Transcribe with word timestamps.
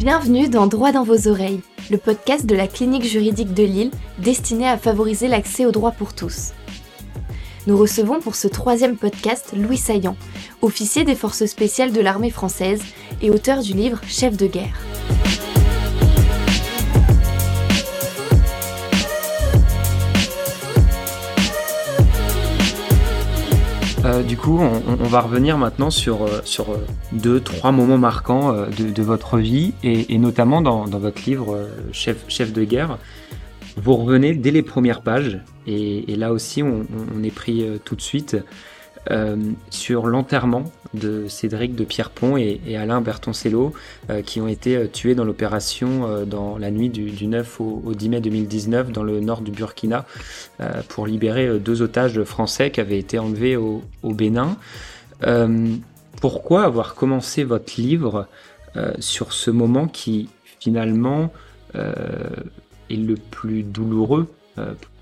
Bienvenue 0.00 0.48
dans 0.48 0.66
Droit 0.66 0.92
dans 0.92 1.04
vos 1.04 1.28
oreilles, 1.28 1.60
le 1.90 1.98
podcast 1.98 2.46
de 2.46 2.54
la 2.54 2.66
clinique 2.66 3.04
juridique 3.04 3.52
de 3.52 3.64
Lille 3.64 3.90
destiné 4.16 4.66
à 4.66 4.78
favoriser 4.78 5.28
l'accès 5.28 5.66
au 5.66 5.72
droit 5.72 5.90
pour 5.90 6.14
tous. 6.14 6.52
Nous 7.66 7.76
recevons 7.76 8.18
pour 8.18 8.34
ce 8.34 8.48
troisième 8.48 8.96
podcast 8.96 9.52
Louis 9.54 9.76
Saillant, 9.76 10.16
officier 10.62 11.04
des 11.04 11.14
forces 11.14 11.44
spéciales 11.44 11.92
de 11.92 12.00
l'armée 12.00 12.30
française 12.30 12.80
et 13.20 13.28
auteur 13.30 13.60
du 13.60 13.74
livre 13.74 14.00
Chef 14.08 14.38
de 14.38 14.46
guerre. 14.46 14.80
Euh, 24.10 24.22
du 24.22 24.36
coup, 24.36 24.58
on, 24.58 25.06
va 25.06 25.20
revenir 25.20 25.56
maintenant 25.56 25.90
sur, 25.90 26.22
euh, 26.22 26.40
sur 26.44 26.70
euh, 26.70 26.78
deux, 27.12 27.40
trois 27.40 27.70
moments 27.70 27.98
marquants 27.98 28.52
de, 28.52 29.02
votre 29.02 29.38
vie 29.38 29.72
et, 29.82 30.18
notamment 30.18 30.60
dans, 30.62 30.84
votre 30.86 31.22
livre 31.26 31.68
Chef, 31.92 32.24
Chef 32.28 32.52
de 32.52 32.64
guerre. 32.64 32.98
Vous 33.76 33.94
revenez 33.94 34.34
dès 34.34 34.50
les 34.50 34.62
premières 34.62 35.02
pages 35.02 35.38
et, 35.66 36.16
là 36.16 36.32
aussi, 36.32 36.62
on, 36.62 36.86
on 37.16 37.22
est 37.22 37.34
pris 37.34 37.64
tout 37.84 37.94
de 37.94 38.00
suite 38.00 38.36
euh, 39.10 39.36
sur 39.70 40.06
l'enterrement 40.06 40.64
de 40.92 41.26
Cédric 41.26 41.74
de 41.74 41.84
Pierrepont 41.84 42.36
et, 42.36 42.60
et 42.66 42.76
Alain 42.76 43.00
Bertoncello, 43.00 43.72
euh, 44.10 44.20
qui 44.20 44.42
ont 44.42 44.48
été 44.48 44.76
euh, 44.76 44.86
tués 44.88 45.14
dans 45.14 45.24
l'opération 45.24 46.26
dans 46.26 46.58
la 46.58 46.70
nuit 46.70 46.90
du, 46.90 47.26
9 47.26 47.60
au, 47.60 47.94
10 47.94 48.08
mai 48.10 48.20
2019 48.20 48.92
dans 48.92 49.02
le 49.02 49.20
nord 49.20 49.40
du 49.40 49.52
Burkina 49.52 50.04
pour 50.88 51.06
libérer 51.06 51.58
deux 51.58 51.82
otages 51.82 52.22
français 52.24 52.70
qui 52.70 52.80
avaient 52.80 52.98
été 52.98 53.18
enlevés 53.18 53.56
au, 53.56 53.82
Bénin. 54.02 54.56
pourquoi 56.20 56.64
avoir 56.64 56.94
commencé 56.94 57.44
votre 57.44 57.80
livre 57.80 58.26
sur 58.98 59.32
ce 59.32 59.50
moment 59.50 59.86
qui 59.88 60.28
finalement 60.60 61.32
est 61.74 62.96
le 62.96 63.14
plus 63.14 63.62
douloureux 63.62 64.26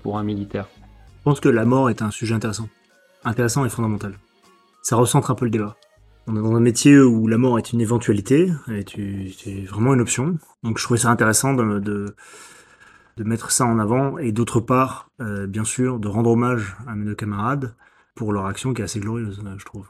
pour 0.03 0.17
un 0.17 0.23
militaire? 0.23 0.67
Je 1.19 1.23
pense 1.23 1.39
que 1.39 1.49
la 1.49 1.65
mort 1.65 1.89
est 1.89 2.01
un 2.01 2.11
sujet 2.11 2.35
intéressant 2.35 2.69
intéressant 3.23 3.65
et 3.65 3.69
fondamental. 3.69 4.17
Ça 4.81 4.95
recentre 4.95 5.31
un 5.31 5.35
peu 5.35 5.45
le 5.45 5.51
débat. 5.51 5.75
On 6.27 6.35
est 6.35 6.41
dans 6.41 6.55
un 6.55 6.59
métier 6.59 6.99
où 6.99 7.27
la 7.27 7.37
mort 7.37 7.57
est 7.57 7.73
une 7.73 7.81
éventualité, 7.81 8.51
est 8.69 9.65
vraiment 9.67 9.93
une 9.93 10.01
option. 10.01 10.37
Donc 10.63 10.77
je 10.77 10.83
trouvais 10.83 10.99
ça 10.99 11.09
intéressant 11.09 11.53
de, 11.53 11.79
de, 11.79 13.23
mettre 13.23 13.51
ça 13.51 13.65
en 13.65 13.79
avant 13.79 14.17
et 14.17 14.31
d'autre 14.31 14.59
part, 14.59 15.09
euh, 15.21 15.47
bien 15.47 15.63
sûr, 15.63 15.99
de 15.99 16.07
rendre 16.07 16.29
hommage 16.29 16.77
à 16.87 16.95
mes 16.95 17.05
deux 17.05 17.15
camarades 17.15 17.75
pour 18.15 18.31
leur 18.31 18.45
action 18.45 18.73
qui 18.73 18.81
est 18.81 18.85
assez 18.85 18.99
glorieuse, 18.99 19.41
je 19.57 19.65
trouve. 19.65 19.87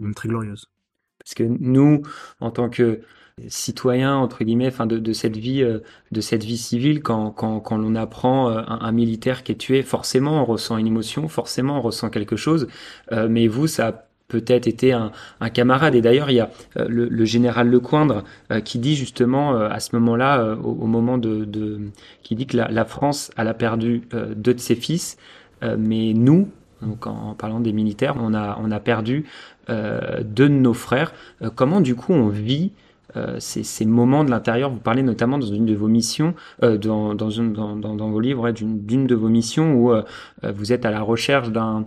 Même 0.00 0.14
très 0.14 0.28
glorieuse. 0.28 0.70
Parce 1.18 1.34
que 1.34 1.44
nous, 1.44 2.02
en 2.40 2.50
tant 2.50 2.68
que 2.68 3.00
citoyen 3.48 4.16
entre 4.16 4.44
guillemets 4.44 4.70
de, 4.86 5.12
cette 5.12 5.36
vie 5.36 5.62
euh, 5.62 5.78
de 6.12 6.20
cette 6.20 6.44
vie 6.44 6.56
civile 6.56 7.02
quand, 7.02 7.30
quand, 7.30 7.60
quand 7.60 7.76
l'on 7.76 7.94
apprend 7.94 8.50
euh, 8.50 8.62
un, 8.66 8.92
militaire 8.92 9.42
qui 9.42 9.52
est 9.52 9.56
tué 9.56 9.82
forcément 9.82 10.42
on 10.42 10.44
ressent 10.44 10.76
une 10.76 10.86
émotion 10.86 11.28
forcément 11.28 11.78
on 11.78 11.82
ressent 11.82 12.10
quelque 12.10 12.36
chose. 12.36 12.68
Euh, 13.12 13.28
mais 13.30 13.46
vous 13.46 13.66
ça 13.66 13.88
a 13.88 13.92
peut-être 14.28 14.68
été 14.68 14.92
un, 14.92 15.10
camarade. 15.52 15.96
Et 15.96 16.00
d'ailleurs 16.00 16.30
il 16.30 16.34
y 16.34 16.40
a 16.40 16.50
le, 16.76 17.24
général 17.24 17.68
Lecoindre 17.68 18.22
qui 18.64 18.78
dit 18.78 18.94
justement 18.94 19.56
à 19.56 19.80
ce 19.80 19.96
moment-là 19.96 20.54
au, 20.62 20.86
moment 20.86 21.18
de, 21.18 21.80
qui 22.22 22.36
dit 22.36 22.46
que 22.46 22.56
la, 22.56 22.84
France 22.84 23.32
elle 23.36 23.48
a 23.48 23.54
perdu 23.54 24.02
deux 24.36 24.54
de 24.54 24.60
ses 24.60 24.76
fils. 24.76 25.16
Mais 25.62 26.12
nous 26.14 26.48
donc 26.80 27.08
en, 27.08 27.34
parlant 27.34 27.58
des 27.58 27.72
militaires 27.72 28.14
on 28.20 28.32
a 28.32 28.56
on 28.62 28.70
a 28.70 28.78
perdu 28.78 29.24
deux 29.68 30.48
de 30.48 30.54
nos 30.54 30.74
frères. 30.74 31.12
Comment 31.56 31.80
du 31.80 31.96
coup 31.96 32.12
on 32.12 32.28
vit 32.28 32.70
euh, 33.16 33.36
ces, 33.38 33.84
moments 33.86 34.24
de 34.24 34.30
l'intérieur. 34.30 34.70
Vous 34.70 34.78
parlez 34.78 35.02
notamment 35.02 35.38
dans 35.38 35.46
une 35.46 35.66
de 35.66 35.74
vos 35.74 35.88
missions, 35.88 36.34
euh, 36.62 36.78
dans, 36.78 37.14
dans, 37.14 37.30
dans, 37.30 37.76
dans, 37.76 38.10
vos 38.10 38.20
livres, 38.20 38.50
d'une 38.52 39.06
de 39.06 39.14
vos 39.14 39.28
missions 39.28 39.74
où 39.74 39.92
euh, 39.92 40.02
vous 40.42 40.72
êtes 40.72 40.84
à 40.84 40.90
la 40.90 41.00
recherche 41.00 41.50
d'un 41.50 41.86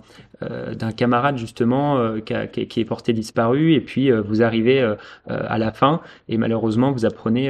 d'un 0.77 0.91
camarade 0.91 1.37
justement 1.37 2.15
qui, 2.19 2.67
qui, 2.67 2.79
est 2.81 2.85
porté 2.85 3.13
disparu 3.13 3.75
et 3.75 3.79
puis 3.79 4.11
vous 4.11 4.41
arrivez 4.41 4.81
à 5.25 5.57
la 5.57 5.71
fin 5.71 6.01
et 6.27 6.37
malheureusement 6.37 6.91
vous 6.91 7.05
apprenez 7.05 7.49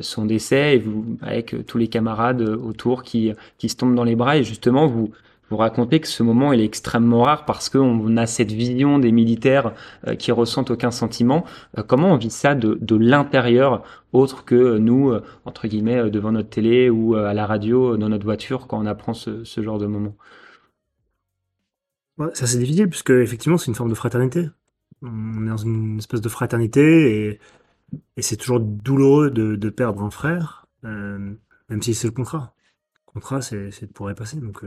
son 0.00 0.24
décès 0.24 0.74
et 0.74 0.78
vous 0.78 1.18
avec 1.22 1.54
tous 1.68 1.78
les 1.78 1.86
camarades 1.86 2.42
autour 2.42 3.04
qui, 3.04 3.32
qui 3.58 3.68
se 3.68 3.76
tombent 3.76 3.94
dans 3.94 4.02
les 4.02 4.16
bras 4.16 4.38
et 4.38 4.42
justement 4.42 4.88
vous 4.88 5.12
vous 5.50 5.56
racontez 5.56 6.00
que 6.00 6.06
ce 6.06 6.22
moment 6.22 6.52
est 6.52 6.64
extrêmement 6.64 7.22
rare 7.22 7.44
parce 7.44 7.68
qu'on 7.68 8.16
a 8.16 8.26
cette 8.26 8.52
vision 8.52 9.00
des 9.00 9.10
militaires 9.10 9.74
euh, 10.06 10.14
qui 10.14 10.30
ressentent 10.30 10.70
aucun 10.70 10.92
sentiment. 10.92 11.44
Euh, 11.76 11.82
comment 11.82 12.12
on 12.12 12.16
vit 12.16 12.30
ça 12.30 12.54
de, 12.54 12.78
de 12.80 12.96
l'intérieur, 12.96 13.82
autre 14.12 14.44
que 14.44 14.78
nous, 14.78 15.10
euh, 15.10 15.24
entre 15.44 15.66
guillemets, 15.66 16.08
devant 16.10 16.30
notre 16.30 16.50
télé 16.50 16.88
ou 16.88 17.16
à 17.16 17.34
la 17.34 17.46
radio, 17.46 17.96
dans 17.96 18.08
notre 18.08 18.24
voiture, 18.24 18.68
quand 18.68 18.78
on 18.78 18.86
apprend 18.86 19.12
ce, 19.12 19.42
ce 19.44 19.60
genre 19.62 19.78
de 19.78 19.86
moment? 19.86 20.16
Ça 22.34 22.46
c'est 22.46 22.58
difficile 22.58 22.88
puisque 22.88 23.10
effectivement 23.10 23.56
c'est 23.56 23.68
une 23.68 23.74
forme 23.74 23.88
de 23.88 23.94
fraternité. 23.94 24.48
On 25.02 25.46
est 25.46 25.48
dans 25.48 25.56
une 25.56 25.98
espèce 25.98 26.20
de 26.20 26.28
fraternité 26.28 27.28
et, 27.30 27.40
et 28.18 28.22
c'est 28.22 28.36
toujours 28.36 28.60
douloureux 28.60 29.30
de, 29.30 29.56
de, 29.56 29.70
perdre 29.70 30.02
un 30.02 30.10
frère, 30.10 30.66
même 30.82 31.38
si 31.80 31.94
c'est 31.94 32.08
le 32.08 32.12
contrat. 32.12 32.54
Le 33.06 33.12
contrat 33.12 33.40
c'est 33.40 33.80
de 33.80 33.86
pouvoir 33.86 34.12
y 34.12 34.14
passer. 34.14 34.38
Donc 34.38 34.62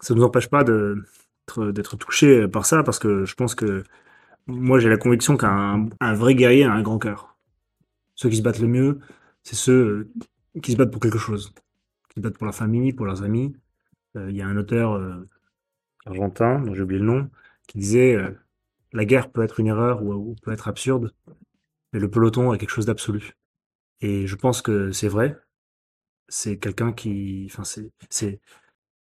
ça 0.00 0.14
ne 0.14 0.18
nous 0.18 0.24
empêche 0.24 0.48
pas 0.48 0.64
d'être 0.64 1.96
touché 1.96 2.48
par 2.48 2.66
ça, 2.66 2.82
parce 2.82 2.98
que 2.98 3.24
je 3.24 3.34
pense 3.34 3.54
que 3.54 3.84
moi 4.46 4.78
j'ai 4.78 4.88
la 4.88 4.96
conviction 4.96 5.36
qu'un 5.36 5.88
vrai 6.14 6.34
guerrier 6.34 6.64
a 6.64 6.72
un 6.72 6.82
grand 6.82 6.98
cœur. 6.98 7.36
Ceux 8.14 8.28
qui 8.28 8.36
se 8.36 8.42
battent 8.42 8.60
le 8.60 8.68
mieux, 8.68 9.00
c'est 9.42 9.56
ceux 9.56 10.10
qui 10.62 10.72
se 10.72 10.76
battent 10.76 10.92
pour 10.92 11.00
quelque 11.00 11.18
chose, 11.18 11.52
qui 12.10 12.16
se 12.16 12.20
battent 12.20 12.38
pour 12.38 12.46
la 12.46 12.52
famille, 12.52 12.92
pour 12.92 13.06
leurs 13.06 13.22
amis. 13.22 13.54
Euh, 14.16 14.30
il 14.30 14.36
y 14.36 14.42
a 14.42 14.46
un 14.46 14.56
auteur 14.56 14.92
euh, 14.92 15.28
argentin, 16.06 16.60
dont 16.60 16.74
j'ai 16.74 16.82
oublié 16.82 17.00
le 17.00 17.06
nom, 17.06 17.30
qui 17.66 17.78
disait 17.78 18.14
euh, 18.14 18.30
la 18.92 19.04
guerre 19.04 19.30
peut 19.30 19.42
être 19.42 19.60
une 19.60 19.66
erreur 19.66 20.02
ou, 20.02 20.12
ou, 20.12 20.34
peut 20.42 20.52
être 20.52 20.68
absurde, 20.68 21.12
mais 21.92 22.00
le 22.00 22.10
peloton 22.10 22.52
est 22.54 22.58
quelque 22.58 22.70
chose 22.70 22.86
d'absolu. 22.86 23.36
Et 24.00 24.26
je 24.26 24.36
pense 24.36 24.62
que 24.62 24.92
c'est 24.92 25.08
vrai. 25.08 25.36
C'est 26.28 26.58
quelqu'un 26.58 26.92
qui, 26.92 27.48
enfin 27.50 27.64
c'est 27.64 28.40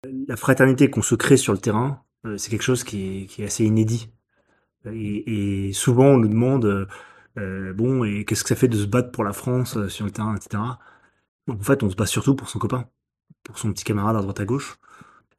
la 0.03 0.35
fraternité 0.35 0.89
qu'on 0.89 1.01
se 1.01 1.15
crée 1.15 1.37
sur 1.37 1.53
le 1.53 1.59
terrain, 1.59 2.03
euh, 2.25 2.37
c'est 2.37 2.49
quelque 2.49 2.63
chose 2.63 2.83
qui 2.83 3.29
est, 3.37 3.43
assez 3.43 3.65
inédit. 3.65 4.09
Et, 4.85 5.71
souvent, 5.73 6.05
on 6.05 6.17
nous 6.17 6.27
demande, 6.29 6.65
euh, 6.65 6.87
euh, 7.37 7.73
bon, 7.73 8.03
et 8.03 8.25
qu'est-ce 8.25 8.43
que 8.43 8.49
ça 8.49 8.55
fait 8.55 8.67
de 8.67 8.77
se 8.77 8.85
battre 8.85 9.11
pour 9.11 9.23
la 9.23 9.33
France 9.33 9.87
sur 9.87 10.05
le 10.05 10.11
terrain, 10.11 10.35
etc. 10.35 10.63
En 11.49 11.59
fait, 11.59 11.83
on 11.83 11.89
se 11.89 11.95
bat 11.95 12.05
surtout 12.05 12.35
pour 12.35 12.49
son 12.49 12.59
copain, 12.59 12.85
pour 13.43 13.59
son 13.59 13.71
petit 13.73 13.83
camarade 13.83 14.15
à 14.15 14.21
droite 14.21 14.39
à 14.39 14.45
gauche. 14.45 14.77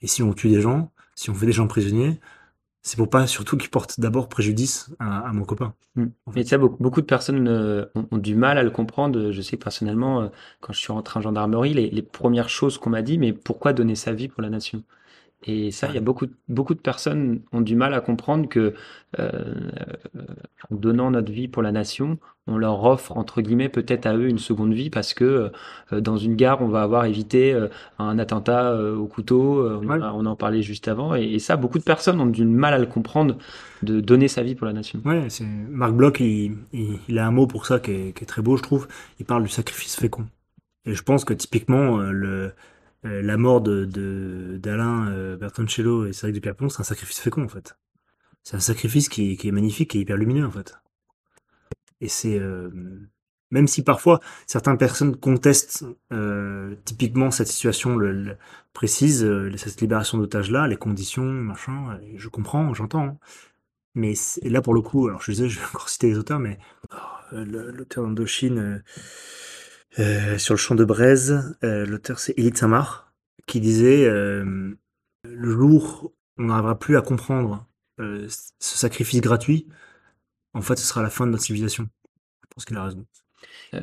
Et 0.03 0.06
si 0.06 0.22
on 0.22 0.32
tue 0.34 0.48
des 0.48 0.60
gens, 0.60 0.92
si 1.15 1.31
on 1.31 1.34
fait 1.34 1.47
des 1.47 1.53
gens 1.53 1.66
prisonniers, 1.69 2.21
c'est 2.83 2.97
pour 2.97 3.11
pas 3.11 3.27
surtout 3.27 3.57
qu'ils 3.57 3.71
portent 3.71 4.01
d'abord 4.01 4.29
préjudice 4.29 4.91
à, 4.99 5.33
mon 5.33 5.45
copain. 5.45 5.75
Mm. 5.97 6.07
Mais 6.35 6.45
ça, 6.45 6.59
beaucoup, 6.59 6.83
beaucoup, 6.83 7.01
de 7.01 7.07
personnes 7.07 7.47
euh, 7.49 7.87
ont, 7.95 8.19
du 8.19 8.35
mal 8.35 8.59
à 8.59 8.63
le 8.63 8.71
comprendre. 8.71 9.31
Je 9.33 9.43
sais 9.43 9.57
personnellement, 9.57 10.23
euh, 10.23 10.29
quand 10.61 10.73
je 10.73 10.79
suis 10.79 10.93
rentré 10.93 11.19
en 11.19 11.23
gendarmerie, 11.23 11.75
les, 11.75 11.91
les 11.91 12.03
premières 12.03 12.49
choses 12.49 12.79
qu'on 12.79 12.91
m'a 12.91 13.03
dit, 13.03 13.19
mais 13.19 13.33
pourquoi 13.33 13.73
donner 13.73 13.95
sa 13.95 14.13
vie 14.13 14.29
pour 14.29 14.43
la 14.43 14.51
nation? 14.51 14.83
Et 15.43 15.71
ça, 15.71 15.89
il 15.89 15.95
y 15.95 15.99
a 15.99 16.03
beaucoup, 16.03 16.27
beaucoup 16.49 16.75
de 16.75 16.81
personnes 16.81 17.41
ont 17.53 17.62
du 17.62 17.75
mal 17.75 17.95
à 17.95 18.03
comprendre 18.03 18.47
que 18.47 18.75
euh, 19.19 19.71
en 20.71 20.75
donnant 20.75 21.11
notre 21.11 21.33
vie 21.33 21.49
pour 21.49 21.62
la 21.62 21.73
nation, 21.73 22.19
on 22.47 22.59
leur 22.59 22.84
offre 22.84 23.17
entre 23.17 23.41
guillemets 23.41 23.71
peut-être 23.71 24.05
à 24.05 24.15
eux 24.15 24.28
une 24.28 24.39
seconde 24.39 24.75
vie 24.75 24.91
parce 24.91 25.15
que 25.15 25.51
euh, 25.93 26.01
dans 26.03 26.19
une 26.19 26.37
gare, 26.37 26.61
on 26.61 26.69
va 26.69 26.83
avoir 26.83 27.06
évité 27.06 27.55
euh, 27.55 27.69
un 27.99 28.19
attentat 28.19 28.75
au 28.75 29.06
couteau. 29.06 29.67
On, 29.67 29.89
on, 29.89 30.27
en 30.27 30.37
parlait 30.37 30.61
juste 30.61 30.89
avant, 30.89 31.15
et, 31.15 31.39
ça, 31.39 31.57
beaucoup 31.57 31.78
de 31.78 31.84
personnes 31.84 32.21
ont 32.21 32.27
du 32.27 32.45
mal 32.45 32.75
à 32.75 32.78
le 32.78 32.87
comprendre 32.87 33.39
de 33.83 34.01
donner 34.01 34.28
sa 34.28 34.42
vie 34.42 34.54
pour 34.54 34.66
la 34.66 34.75
nation. 34.75 35.01
Ouais, 35.07 35.25
c'est 35.31 35.45
Marc 35.45 35.95
Bloch, 35.95 36.21
il, 36.21 36.59
il, 37.09 37.19
a 37.19 37.27
un 37.27 37.31
mot 37.31 37.47
pour 37.47 37.65
ça 37.65 37.81
qui 37.81 37.92
est, 37.92 38.15
qui 38.15 38.25
est 38.25 38.27
très 38.27 38.42
beau, 38.42 38.59
je 38.59 38.63
trouve. 38.63 38.89
Il 39.19 39.25
parle 39.25 39.42
du 39.42 39.48
sacrifice 39.48 39.97
fécond. 39.97 40.27
Et 40.84 40.92
je 40.95 41.03
pense 41.03 41.25
que 41.25 41.33
typiquement 41.33 41.97
le 41.97 42.53
euh, 43.07 43.23
la 43.23 43.37
mort 43.37 43.61
de 43.63 44.59
d'Alain 44.63 45.09
euh, 45.09 45.37
Bertoncello 45.37 46.07
et 46.07 46.13
Cédric 46.13 46.35
de 46.35 46.41
Pierrepont, 46.41 46.69
c'est 46.69 46.81
un 46.81 46.85
sacrifice 46.85 47.21
fécond 47.21 47.45
en 47.45 47.49
fait. 47.49 47.77
C'est 48.43 48.57
un 48.57 48.61
sacrifice 48.61 49.09
qui, 49.09 49.37
qui, 49.37 49.49
est 49.49 49.53
magnifique 49.53 49.95
et 49.95 50.01
hyper 50.01 50.17
lumineux 50.17 50.47
en 50.47 50.51
fait. 50.51 50.75
Et 52.01 52.09
c'est 52.09 52.39
euh, 52.39 52.71
même 53.51 53.67
si 53.69 53.83
parfois 53.83 54.21
certaines 54.47 54.79
personnes 54.79 55.17
contestent 55.17 55.85
euh, 56.13 56.75
typiquement 56.85 57.31
cette 57.31 57.49
situation 57.49 57.97
le, 57.97 58.37
précise, 58.75 59.27
cette 59.57 59.81
libération 59.81 60.19
d'otages 60.19 60.51
là, 60.51 60.69
les 60.69 60.77
conditions, 60.77 61.25
machin, 61.25 61.99
je 62.17 62.29
comprends, 62.29 62.73
j'entends. 62.75 63.05
Hein. 63.05 63.19
Mais 63.95 64.15
là 64.43 64.63
pour 64.63 64.75
le 64.75 64.83
coup, 64.83 65.09
alors 65.09 65.23
je 65.23 65.33
disais, 65.33 65.49
je 65.49 65.59
vais 65.59 65.65
encore 65.67 65.89
citer 65.89 66.09
les 66.09 66.19
auteurs, 66.19 66.39
mais 66.39 66.59
oh, 66.93 66.97
l'auteur 67.33 68.05
d'Indochine 68.05 68.83
euh, 69.98 70.39
sur 70.39 70.54
le 70.54 70.59
champ 70.59 70.75
de 70.75 70.84
braise, 70.84 71.57
euh, 71.65 71.84
l'auteur 71.84 72.21
c'est 72.21 72.39
Élite 72.39 72.59
Samar, 72.59 73.13
qui 73.47 73.60
disait 73.60 74.04
euh, 74.04 74.75
le 75.25 75.51
jour 75.51 76.13
on 76.39 76.45
n'arrivera 76.45 76.78
plus 76.78 76.97
à 76.97 77.03
comprendre 77.03 77.66
ce 77.98 78.78
sacrifice 78.78 79.21
gratuit, 79.21 79.69
en 80.54 80.63
fait, 80.63 80.77
ce 80.77 80.87
sera 80.87 81.03
la 81.03 81.10
fin 81.10 81.27
de 81.27 81.33
notre 81.33 81.45
civilisation. 81.45 81.89
Je 82.42 82.47
pense 82.48 82.65
qu'il 82.65 82.77
a 82.77 82.84
raison. 82.84 83.04
Euh, 83.75 83.81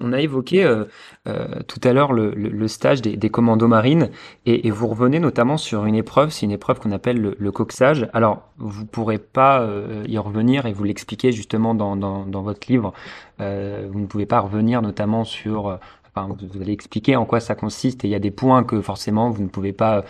on, 0.00 0.12
a 0.12 0.20
évoqué 0.20 0.64
euh, 0.64 0.84
euh, 1.26 1.48
tout 1.66 1.80
à 1.82 1.92
l'heure 1.92 2.12
le, 2.12 2.68
stage 2.68 3.02
des, 3.02 3.30
commandos 3.30 3.66
marines 3.66 4.10
et, 4.44 4.70
vous 4.70 4.86
revenez 4.86 5.18
notamment 5.18 5.56
sur 5.56 5.84
une 5.84 5.96
épreuve, 5.96 6.30
c'est 6.30 6.46
une 6.46 6.52
épreuve 6.52 6.78
qu'on 6.78 6.92
appelle 6.92 7.34
le, 7.36 7.52
coxage. 7.52 8.08
Alors, 8.12 8.48
vous 8.58 8.82
ne 8.82 8.86
pourrez 8.86 9.18
pas 9.18 9.66
y 10.06 10.18
revenir 10.18 10.66
et 10.66 10.72
vous 10.72 10.84
l'expliquer 10.84 11.32
justement 11.32 11.74
dans, 11.74 12.42
votre 12.42 12.68
livre. 12.68 12.92
vous 13.38 14.00
ne 14.00 14.06
pouvez 14.06 14.26
pas 14.26 14.40
revenir 14.40 14.82
notamment 14.82 15.24
sur 15.24 15.78
Enfin, 16.18 16.34
vous 16.54 16.62
allez 16.62 16.72
expliquer 16.72 17.14
en 17.14 17.26
quoi 17.26 17.40
ça 17.40 17.54
consiste 17.54 18.02
et 18.02 18.08
il 18.08 18.10
y 18.10 18.14
a 18.14 18.18
des 18.18 18.30
points 18.30 18.64
que 18.64 18.80
forcément 18.80 19.28
vous 19.28 19.42
ne 19.42 19.48
pouvez 19.48 19.74
pas 19.74 20.02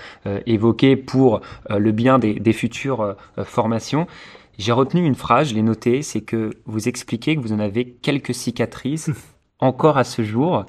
évoquer 0.46 0.94
pour 0.94 1.40
le 1.68 1.90
bien 1.90 2.18
des 2.20 2.52
futures 2.52 3.16
formations. 3.44 4.06
J'ai 4.58 4.72
retenu 4.72 5.04
une 5.04 5.14
phrase, 5.14 5.50
je 5.50 5.54
l'ai 5.54 5.62
notée, 5.62 6.02
c'est 6.02 6.22
que 6.22 6.50
vous 6.64 6.88
expliquez 6.88 7.36
que 7.36 7.40
vous 7.40 7.52
en 7.52 7.58
avez 7.58 7.90
quelques 7.90 8.34
cicatrices 8.34 9.10
encore 9.58 9.98
à 9.98 10.04
ce 10.04 10.22
jour. 10.22 10.64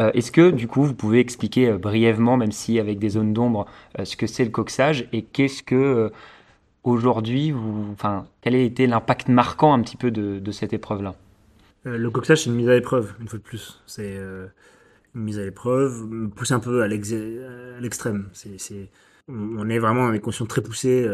Euh, 0.00 0.12
est-ce 0.12 0.30
que 0.30 0.50
du 0.50 0.68
coup 0.68 0.84
vous 0.84 0.94
pouvez 0.94 1.18
expliquer 1.18 1.68
euh, 1.68 1.78
brièvement, 1.78 2.36
même 2.36 2.52
si 2.52 2.78
avec 2.78 2.98
des 2.98 3.10
zones 3.10 3.32
d'ombre, 3.32 3.66
euh, 3.98 4.04
ce 4.04 4.16
que 4.16 4.26
c'est 4.26 4.44
le 4.44 4.50
coxage 4.50 5.08
et 5.12 5.22
qu'est-ce 5.22 5.62
que 5.62 6.12
aujourd'hui, 6.84 7.52
enfin, 7.92 8.26
quel 8.42 8.54
a 8.54 8.58
été 8.58 8.86
l'impact 8.86 9.28
marquant 9.28 9.72
un 9.74 9.82
petit 9.82 9.96
peu 9.96 10.10
de, 10.10 10.50
cette 10.52 10.72
épreuve-là? 10.72 11.14
Le 11.84 12.10
coxage, 12.10 12.44
c'est 12.44 12.50
une 12.50 12.56
mise 12.56 12.68
à 12.68 12.74
l'épreuve, 12.74 13.14
une 13.20 13.26
fois 13.26 13.38
de 13.38 13.44
plus. 13.44 13.80
C'est 13.86 14.16
une 14.16 15.20
mise 15.20 15.38
à 15.38 15.42
l'épreuve, 15.42 16.28
poussée 16.34 16.54
un 16.54 16.60
peu 16.60 16.82
à 16.82 16.88
l'extrême. 16.88 18.28
On 19.28 19.68
est 19.68 19.78
vraiment 19.78 20.06
dans 20.06 20.12
des 20.12 20.20
conditions 20.20 20.46
très 20.46 20.60
poussées. 20.60 21.08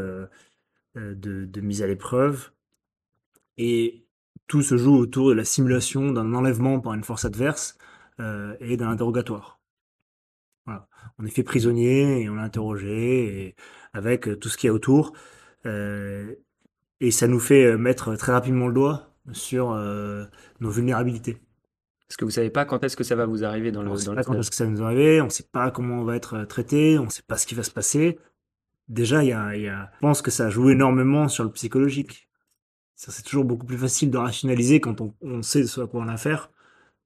Euh, 0.98 1.14
de, 1.14 1.60
mise 1.60 1.82
à 1.82 1.86
l'épreuve. 1.86 2.50
Et 3.56 4.04
tout 4.46 4.62
se 4.62 4.76
joue 4.76 4.96
autour 4.96 5.28
de 5.28 5.34
la 5.34 5.44
simulation 5.44 6.12
d'un 6.12 6.32
enlèvement 6.34 6.80
par 6.80 6.94
une 6.94 7.04
force 7.04 7.24
adverse 7.24 7.76
euh, 8.20 8.56
et 8.60 8.76
d'un 8.76 8.88
interrogatoire. 8.88 9.60
On 11.18 11.24
est 11.24 11.30
fait 11.30 11.42
prisonnier 11.42 12.22
et 12.22 12.28
on 12.28 12.36
est 12.36 12.42
interrogé 12.42 13.46
et 13.46 13.56
avec 13.92 14.38
tout 14.38 14.48
ce 14.48 14.56
qu'il 14.56 14.68
y 14.68 14.70
a 14.70 14.74
autour. 14.74 15.14
Euh, 15.66 16.34
et 17.00 17.10
ça 17.10 17.26
nous 17.26 17.40
fait 17.40 17.76
mettre 17.76 18.14
très 18.16 18.32
rapidement 18.32 18.68
le 18.68 18.74
doigt 18.74 19.14
sur 19.32 19.74
nos 20.60 20.70
vulnérabilités. 20.70 21.38
Parce 22.06 22.16
que 22.16 22.24
vous 22.24 22.30
savez 22.30 22.50
pas 22.50 22.64
quand 22.66 22.84
est-ce 22.84 22.96
que 22.96 23.04
ça 23.04 23.16
va 23.16 23.26
vous 23.26 23.44
arriver 23.44 23.72
dans 23.72 23.82
le. 23.82 23.90
On 23.90 23.94
ne 23.94 23.98
sait 23.98 24.14
pas 24.14 24.22
quand 24.22 24.34
est-ce 24.34 24.50
que 24.50 24.56
ça 24.56 24.64
va 24.64 24.70
nous 24.70 24.82
arriver, 24.82 25.20
on 25.20 25.26
ne 25.26 25.30
sait 25.30 25.48
pas 25.50 25.70
comment 25.70 26.00
on 26.00 26.04
va 26.04 26.16
être 26.16 26.44
traité, 26.44 26.98
on 26.98 27.06
ne 27.06 27.10
sait 27.10 27.24
pas 27.26 27.38
ce 27.38 27.46
qui 27.46 27.54
va 27.54 27.62
se 27.62 27.70
passer 27.70 28.18
déjà, 28.88 29.22
il 29.24 29.28
y 29.28 29.32
a, 29.32 29.56
y 29.56 29.68
a, 29.68 29.90
je 29.94 30.00
pense 30.00 30.22
que 30.22 30.30
ça 30.30 30.50
joue 30.50 30.70
énormément 30.70 31.28
sur 31.28 31.44
le 31.44 31.50
psychologique. 31.50 32.28
C'est 32.96 33.22
toujours 33.22 33.44
beaucoup 33.44 33.66
plus 33.66 33.78
facile 33.78 34.10
de 34.10 34.18
rationaliser 34.18 34.80
quand 34.80 35.00
on, 35.00 35.14
on 35.22 35.42
sait 35.42 35.64
ce 35.66 35.80
à 35.80 35.86
quoi 35.86 36.02
on 36.02 36.08
a 36.08 36.14
affaire. 36.14 36.50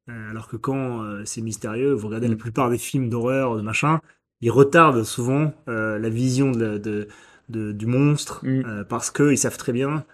Euh, 0.09 0.31
alors 0.31 0.49
que 0.49 0.57
quand 0.57 1.03
euh, 1.03 1.25
c'est 1.25 1.43
mystérieux, 1.43 1.93
vous 1.93 2.09
regardez 2.09 2.29
la 2.29 2.37
plupart 2.37 2.71
des 2.71 2.79
films 2.79 3.09
d'horreur, 3.09 3.57
de 3.57 3.63
machin, 3.63 4.01
ils 4.41 4.51
retardent 4.51 5.05
souvent 5.05 5.53
euh, 5.69 5.99
la 5.99 6.09
vision 6.09 6.51
de, 6.51 6.79
de, 6.79 7.09
de 7.49 7.73
du 7.73 7.87
monstre 7.87 8.45
mm. 8.45 8.85
parce 8.89 9.11
qu'ils 9.11 9.39
savent 9.39 9.59
très 9.59 9.73
bien 9.73 10.05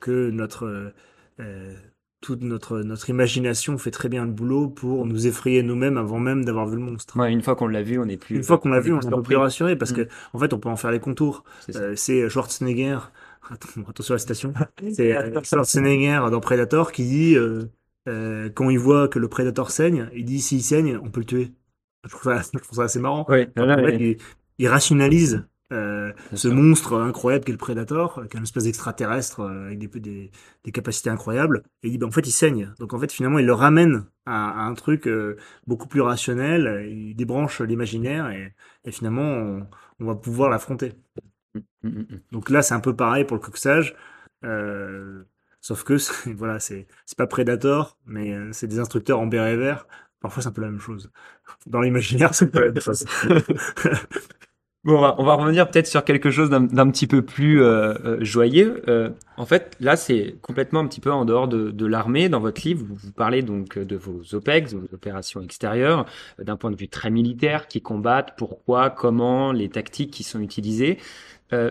que 0.00 0.28
notre 0.28 0.92
toute 2.24 2.42
notre, 2.42 2.80
notre 2.80 3.10
imagination 3.10 3.76
fait 3.76 3.90
très 3.90 4.08
bien 4.08 4.24
le 4.24 4.30
boulot 4.30 4.68
pour 4.68 5.04
nous 5.04 5.26
effrayer 5.26 5.62
nous-mêmes 5.62 5.98
avant 5.98 6.18
même 6.18 6.42
d'avoir 6.42 6.66
vu 6.66 6.76
le 6.76 6.82
monstre. 6.82 7.18
Ouais, 7.18 7.30
une 7.30 7.42
fois 7.42 7.54
qu'on 7.54 7.66
l'a 7.66 7.82
vu, 7.82 7.98
on 7.98 8.06
est 8.06 8.16
plus. 8.16 8.36
Une 8.36 8.42
fois 8.42 8.56
qu'on 8.56 8.70
l'a 8.70 8.80
vu, 8.80 8.94
on 8.94 9.00
est 9.00 9.06
un 9.06 9.10
peu 9.10 9.22
plus 9.22 9.36
rassuré 9.36 9.76
parce 9.76 9.92
mm. 9.92 9.96
que 9.96 10.08
en 10.32 10.38
fait, 10.38 10.54
on 10.54 10.58
peut 10.58 10.70
en 10.70 10.76
faire 10.76 10.90
les 10.90 11.00
contours. 11.00 11.44
C'est 11.96 12.22
euh, 12.22 12.28
Schwarzenegger. 12.30 12.98
Attention 13.50 14.12
à 14.12 14.14
la 14.14 14.18
citation. 14.18 14.54
C'est 14.94 15.14
euh, 15.14 15.42
Schwarzenegger 15.42 16.30
dans 16.30 16.40
Predator 16.40 16.92
qui 16.92 17.04
dit 17.04 17.36
euh, 17.36 17.66
euh, 18.08 18.48
quand 18.48 18.70
il 18.70 18.78
voit 18.78 19.08
que 19.08 19.18
le 19.18 19.28
Predator 19.28 19.70
saigne, 19.70 20.08
il 20.14 20.24
dit 20.24 20.40
s'il 20.40 20.62
saigne, 20.62 20.98
on 21.02 21.10
peut 21.10 21.20
le 21.20 21.26
tuer. 21.26 21.52
Je 22.04 22.08
trouve 22.08 22.22
ça, 22.22 22.40
je 22.54 22.58
trouve 22.58 22.76
ça 22.78 22.84
assez 22.84 23.00
marrant. 23.00 23.26
Oui, 23.28 23.46
en 23.58 23.66
fait, 23.66 23.96
il, 24.00 24.16
il, 24.58 24.68
rationalise 24.68 25.46
euh, 25.74 26.12
ce 26.34 26.48
monstre 26.48 26.94
incroyable 27.00 27.44
qu'est 27.44 27.52
le 27.52 27.58
Predator, 27.58 28.22
qui 28.28 28.36
est 28.36 28.38
une 28.38 28.44
espèce 28.44 28.64
d'extraterrestre 28.64 29.40
euh, 29.40 29.66
avec 29.66 29.78
des, 29.78 30.30
des, 30.64 30.72
capacités 30.72 31.10
incroyables, 31.10 31.64
et 31.82 31.88
il 31.88 31.90
dit, 31.92 31.98
ben, 31.98 32.06
en 32.06 32.10
fait, 32.10 32.26
il 32.26 32.32
saigne. 32.32 32.72
Donc, 32.78 32.94
en 32.94 32.98
fait, 32.98 33.12
finalement, 33.12 33.38
il 33.38 33.46
le 33.46 33.52
ramène 33.52 34.06
à, 34.26 34.64
un 34.64 34.74
truc 34.74 35.08
euh, 35.08 35.36
beaucoup 35.66 35.88
plus 35.88 36.00
rationnel, 36.00 36.86
il 36.88 37.14
débranche 37.16 37.60
l'imaginaire, 37.60 38.30
et, 38.30 38.54
et, 38.84 38.92
finalement, 38.92 39.66
on, 40.00 40.04
va 40.06 40.14
pouvoir 40.14 40.48
l'affronter. 40.50 40.92
Mmh, 41.54 41.60
mmh, 41.82 41.88
mmh. 41.88 42.20
Donc 42.32 42.50
là, 42.50 42.62
c'est 42.62 42.74
un 42.74 42.80
peu 42.80 42.94
pareil 42.94 43.24
pour 43.24 43.36
le 43.36 43.42
coxage, 43.42 43.96
sauf 45.60 45.84
que, 45.84 45.96
voilà, 46.36 46.60
c'est 46.60 46.86
pas 47.16 47.26
Predator, 47.26 47.98
mais 48.06 48.52
c'est 48.52 48.68
des 48.68 48.78
instructeurs 48.78 49.20
en 49.20 49.26
béret 49.26 49.56
vert. 49.56 49.86
Parfois, 50.20 50.42
c'est 50.42 50.48
un 50.48 50.52
peu 50.52 50.62
la 50.62 50.70
même 50.70 50.80
chose. 50.80 51.10
Dans 51.66 51.80
l'imaginaire, 51.82 52.34
c'est 52.34 52.50
pas 52.50 52.60
la 52.60 52.72
même 52.72 52.80
chose. 52.80 53.04
Bon, 54.84 54.96
on 55.16 55.24
va, 55.24 55.34
revenir 55.34 55.70
peut-être 55.70 55.86
sur 55.86 56.04
quelque 56.04 56.30
chose 56.30 56.50
d'un 56.50 56.90
petit 56.90 57.06
peu 57.06 57.22
plus 57.22 57.62
euh, 57.62 57.94
euh, 58.04 58.18
joyeux. 58.20 58.82
Euh, 58.86 59.08
en 59.38 59.46
fait, 59.46 59.74
là, 59.80 59.96
c'est 59.96 60.36
complètement 60.42 60.80
un 60.80 60.86
petit 60.86 61.00
peu 61.00 61.10
en 61.10 61.24
dehors 61.24 61.48
de, 61.48 61.86
l'armée. 61.86 62.28
Dans 62.28 62.40
votre 62.40 62.60
livre, 62.66 62.84
vous, 62.90 63.12
parlez 63.12 63.40
donc 63.40 63.78
de 63.78 63.96
vos 63.96 64.20
OPEX, 64.34 64.74
vos 64.74 64.94
opérations 64.94 65.40
extérieures, 65.40 66.04
d'un 66.38 66.56
point 66.56 66.70
de 66.70 66.76
vue 66.76 66.88
très 66.88 67.10
militaire, 67.10 67.66
qui 67.66 67.80
combattent, 67.80 68.34
pourquoi, 68.36 68.90
comment, 68.90 69.52
les 69.52 69.70
tactiques 69.70 70.10
qui 70.10 70.22
sont 70.22 70.40
utilisées. 70.40 70.98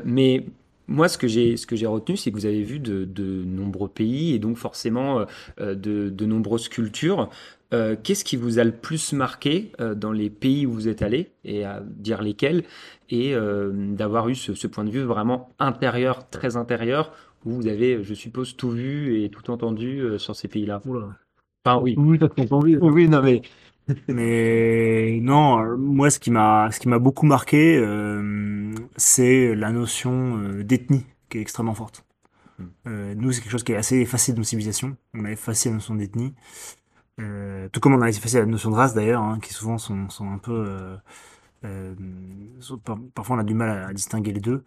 mais 0.03 0.45
moi, 0.87 1.07
ce 1.07 1.17
que 1.17 1.27
j'ai 1.27 1.57
ce 1.57 1.65
que 1.65 1.75
j'ai 1.75 1.87
retenu, 1.87 2.17
c'est 2.17 2.31
que 2.31 2.35
vous 2.35 2.45
avez 2.45 2.63
vu 2.63 2.79
de, 2.79 3.07
nombreux 3.45 3.89
pays 3.89 4.33
et 4.33 4.39
donc 4.39 4.57
forcément 4.57 5.25
de, 5.59 5.73
de 6.09 6.25
nombreuses 6.25 6.69
cultures. 6.69 7.29
Euh, 7.73 7.95
qu'est-ce 8.01 8.23
qui 8.23 8.35
vous 8.35 8.59
a 8.59 8.63
le 8.63 8.71
plus 8.71 9.13
marqué 9.13 9.71
euh, 9.81 9.95
dans 9.95 10.11
les 10.11 10.29
pays 10.29 10.65
où 10.67 10.71
vous 10.71 10.87
êtes 10.87 11.01
allé, 11.01 11.31
et 11.43 11.65
à 11.65 11.81
dire 11.81 12.21
lesquels, 12.21 12.63
et 13.09 13.33
euh, 13.33 13.71
d'avoir 13.73 14.29
eu 14.29 14.35
ce, 14.35 14.67
point 14.67 14.83
de 14.83 14.91
vue 14.91 15.01
vraiment 15.01 15.49
intérieur, 15.57 16.29
très 16.29 16.55
intérieur, 16.55 17.11
où 17.45 17.51
vous 17.51 17.67
avez, 17.67 18.03
je 18.03 18.13
suppose, 18.13 18.55
tout 18.55 18.69
vu 18.69 19.23
et 19.23 19.29
tout 19.29 19.49
entendu 19.49 20.03
sur 20.17 20.35
ces 20.35 20.47
pays-là? 20.47 20.81
Enfin, 21.65 21.81
oui. 21.81 21.95
Oui, 21.97 22.19
t'as 22.19 22.27
entendu. 22.41 22.77
Oui, 22.79 23.09
non, 23.09 23.21
mais. 23.21 23.41
Mais 24.07 25.19
non, 25.21 25.77
moi, 25.77 26.09
ce 26.09 26.19
qui 26.19 26.31
m'a, 26.31 26.69
ce 26.71 26.79
qui 26.79 26.87
m'a 26.87 26.99
beaucoup 26.99 27.25
marqué, 27.25 27.83
c'est 28.97 29.55
la 29.55 29.71
notion 29.71 30.37
d'ethnie 30.61 31.05
qui 31.29 31.37
est 31.37 31.41
extrêmement 31.41 31.73
forte. 31.73 32.05
Hmm. 32.59 33.13
nous, 33.15 33.31
c'est 33.31 33.41
quelque 33.41 33.51
chose 33.51 33.63
qui 33.63 33.73
est 33.73 33.77
assez 33.77 33.97
effacé 33.97 34.31
de 34.31 34.37
nos 34.37 34.43
civilisations. 34.43 34.95
On 35.13 35.25
a 35.25 35.31
effacé 35.31 35.69
la 35.69 35.75
notion 35.75 35.95
d'ethnie. 35.95 36.33
Euh, 37.19 37.69
tout 37.69 37.79
comme 37.79 37.93
on 37.93 38.01
a 38.01 38.09
effacé 38.09 38.39
la 38.39 38.45
notion 38.45 38.71
de 38.71 38.75
race 38.75 38.93
d'ailleurs, 38.93 39.21
hein, 39.21 39.39
qui 39.41 39.53
souvent 39.53 39.77
sont, 39.77 40.09
sont 40.09 40.31
un 40.31 40.37
peu... 40.37 40.51
Euh, 40.51 40.97
euh, 41.65 41.95
parfois 43.13 43.37
on 43.37 43.39
a 43.39 43.43
du 43.43 43.53
mal 43.53 43.69
à, 43.69 43.93
distinguer 43.93 44.33
les 44.33 44.41
deux. 44.41 44.63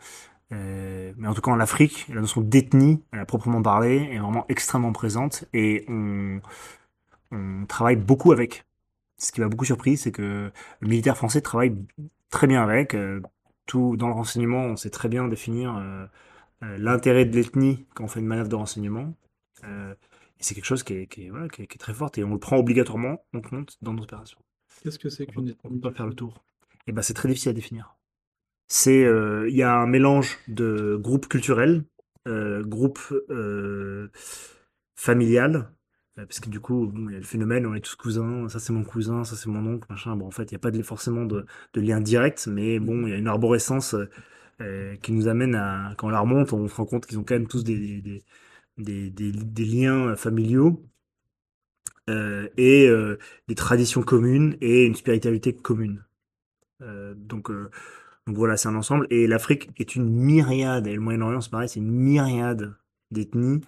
Euh, 0.53 1.13
mais 1.17 1.27
en 1.29 1.35
tout 1.35 1.41
cas 1.41 1.51
en 1.51 1.61
Afrique, 1.61 2.07
la 2.09 2.21
notion 2.21 2.41
d'ethnie, 2.41 3.03
à 3.13 3.25
proprement 3.27 3.63
parler, 3.63 4.09
est 4.13 4.19
vraiment 4.19 4.47
extrêmement 4.49 4.93
présente 4.93 5.45
et 5.53 5.85
on, 5.89 6.41
on 7.33 7.67
travaille 7.67 7.97
beaucoup 7.97 8.33
avec. 8.33 8.65
Ce 9.19 9.33
qui 9.33 9.41
m'a 9.41 9.49
beaucoup 9.49 9.65
surpris, 9.65 9.97
c'est 9.97 10.13
que 10.13 10.51
le 10.81 10.89
militaire 10.89 11.17
français 11.17 11.41
travaille 11.41 11.75
très 12.31 12.47
bien 12.47 12.63
avec. 12.63 12.95
Euh, 12.95 13.21
tout 13.67 13.97
dans 13.97 14.07
le 14.07 14.15
renseignement, 14.15 14.61
on 14.61 14.77
sait 14.77 14.91
très 14.91 15.09
bien 15.09 15.27
définir 15.27 15.83
l'intérêt 16.63 17.25
de 17.25 17.35
l'ethnie 17.35 17.85
quand 17.95 18.05
on 18.05 18.07
fait 18.07 18.21
une 18.21 18.27
manœuvre 18.27 18.49
de 18.49 18.55
renseignement. 18.55 19.13
Euh, 19.65 19.95
et 20.39 20.43
c'est 20.43 20.55
quelque 20.55 20.67
chose 20.67 20.83
qui 20.83 20.95
est, 20.95 21.07
qui, 21.07 21.27
est, 21.27 21.31
voilà, 21.31 21.49
qui, 21.49 21.63
est, 21.63 21.79
très 21.79 21.95
fort 21.95 22.11
et 22.17 22.25
on 22.25 22.33
le 22.33 22.39
prend 22.39 22.59
obligatoirement 22.59 23.25
en 23.35 23.41
compte 23.41 23.77
dans 23.83 23.95
nos 23.95 24.03
opérations. 24.03 24.39
Qu'est-ce 24.83 24.99
que 24.99 25.09
c'est 25.09 25.27
qu'une 25.27 25.55
On 25.65 25.79
peut 25.79 25.91
faire 25.91 26.07
le 26.07 26.15
tour. 26.15 26.45
Et 26.87 26.91
eh 26.91 26.93
ben 26.93 27.03
c'est 27.03 27.15
très 27.15 27.29
difficile 27.29 27.51
à 27.51 27.55
définir. 27.55 27.97
C'est 28.69 29.05
euh, 29.05 29.49
il 29.49 29.57
y 29.57 29.63
a 29.63 29.75
un 29.75 29.87
mélange 29.87 30.39
de 30.47 30.97
groupes 31.01 31.27
culturels, 31.27 31.85
euh, 32.29 32.63
groupes 32.65 33.13
euh, 33.31 34.11
familial, 34.95 35.57
euh, 35.57 35.76
parce 36.17 36.41
que 36.41 36.49
du 36.49 36.61
coup 36.61 36.93
il 36.95 37.13
y 37.13 37.17
a 37.17 37.19
le 37.19 37.25
phénomène 37.25 37.67
on 37.67 37.75
est 37.75 37.81
tous 37.81 37.97
cousins, 37.97 38.49
ça 38.49 38.59
c'est 38.59 38.73
mon 38.73 38.85
cousin, 38.85 39.25
ça 39.25 39.37
c'est 39.37 39.49
mon 39.49 39.67
oncle, 39.67 39.87
machin. 39.91 40.17
Bon 40.17 40.27
en 40.27 40.31
fait 40.31 40.45
il 40.45 40.55
n'y 40.55 40.57
a 40.57 40.61
pas 40.61 40.71
de, 40.71 40.83
forcément 40.83 41.25
de, 41.25 41.47
lien 41.75 42.01
direct, 42.01 42.47
mais 42.47 42.79
bon 42.79 43.07
il 43.07 43.11
y 43.11 43.15
a 43.15 43.17
une 43.19 43.29
arborescence 43.29 43.95
euh, 44.63 44.97
qui 45.03 45.13
nous 45.13 45.29
amène 45.29 45.55
à 45.55 45.95
quand 45.99 46.09
on 46.09 46.11
la 46.11 46.21
remonte, 46.21 46.53
on 46.53 46.69
se 46.69 46.75
rend 46.75 46.87
compte 46.87 47.07
qu'ils 47.07 47.19
ont 47.19 47.25
quand 47.25 47.35
même 47.35 47.49
tous 47.49 47.65
des, 47.65 48.23
liens 48.79 50.17
familiaux 50.17 50.83
euh, 52.09 52.49
et 52.57 52.89
euh, 52.89 53.19
des 53.49 53.55
traditions 53.55 54.03
communes 54.03 54.57
et 54.61 54.85
une 54.87 54.95
spiritualité 54.95 55.55
commune. 55.55 56.05
Euh, 56.83 57.15
donc, 57.17 57.51
euh, 57.51 57.71
donc 58.27 58.37
voilà, 58.37 58.57
c'est 58.57 58.69
un 58.69 58.77
ensemble. 58.77 59.07
Et 59.11 59.27
l'Afrique 59.27 59.71
est 59.79 59.97
une 59.97 60.09
myriade, 60.09 60.87
et 60.87 60.95
le 60.95 61.01
Moyen-Orient, 61.01 61.41
c'est 61.41 61.51
pareil, 61.51 61.69
c'est 61.69 61.81
une 61.81 61.91
myriade 61.91 62.75
d'ethnies 63.11 63.61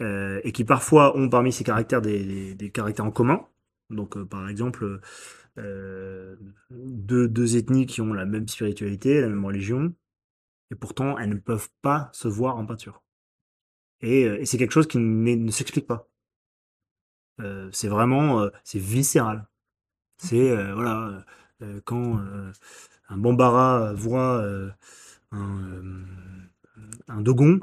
euh, 0.00 0.40
et 0.44 0.52
qui 0.52 0.64
parfois 0.64 1.16
ont 1.16 1.28
parmi 1.28 1.52
ces 1.52 1.64
caractères 1.64 2.02
des, 2.02 2.24
des, 2.24 2.54
des 2.54 2.70
caractères 2.70 3.04
en 3.06 3.10
commun. 3.10 3.46
Donc, 3.90 4.22
par 4.24 4.48
exemple, 4.48 5.00
deux, 6.70 7.28
deux 7.28 7.56
ethnies 7.56 7.86
qui 7.86 8.00
ont 8.00 8.12
la 8.12 8.26
même 8.26 8.46
spiritualité, 8.46 9.20
la 9.20 9.28
même 9.28 9.44
religion, 9.44 9.92
et 10.70 10.76
pourtant 10.76 11.18
elles 11.18 11.30
ne 11.30 11.36
peuvent 11.36 11.70
pas 11.82 12.10
se 12.12 12.28
voir 12.28 12.56
en 12.56 12.66
peinture. 12.66 13.02
Et, 14.00 14.24
euh, 14.24 14.38
et 14.40 14.46
c'est 14.46 14.58
quelque 14.58 14.72
chose 14.72 14.86
qui 14.86 14.98
ne 14.98 15.50
s'explique 15.50 15.86
pas. 15.86 16.08
Euh, 17.40 17.68
c'est 17.72 17.88
vraiment, 17.88 18.42
euh, 18.42 18.50
c'est 18.62 18.78
viscéral. 18.78 19.48
C'est 20.18 20.50
euh, 20.50 20.74
voilà, 20.74 21.24
euh, 21.62 21.80
quand 21.84 22.18
euh, 22.18 22.52
un 23.08 23.16
Bambara 23.16 23.92
voit 23.94 24.38
euh, 24.42 24.70
un, 25.32 25.62
euh, 25.62 26.04
un 27.08 27.20
Dogon, 27.20 27.60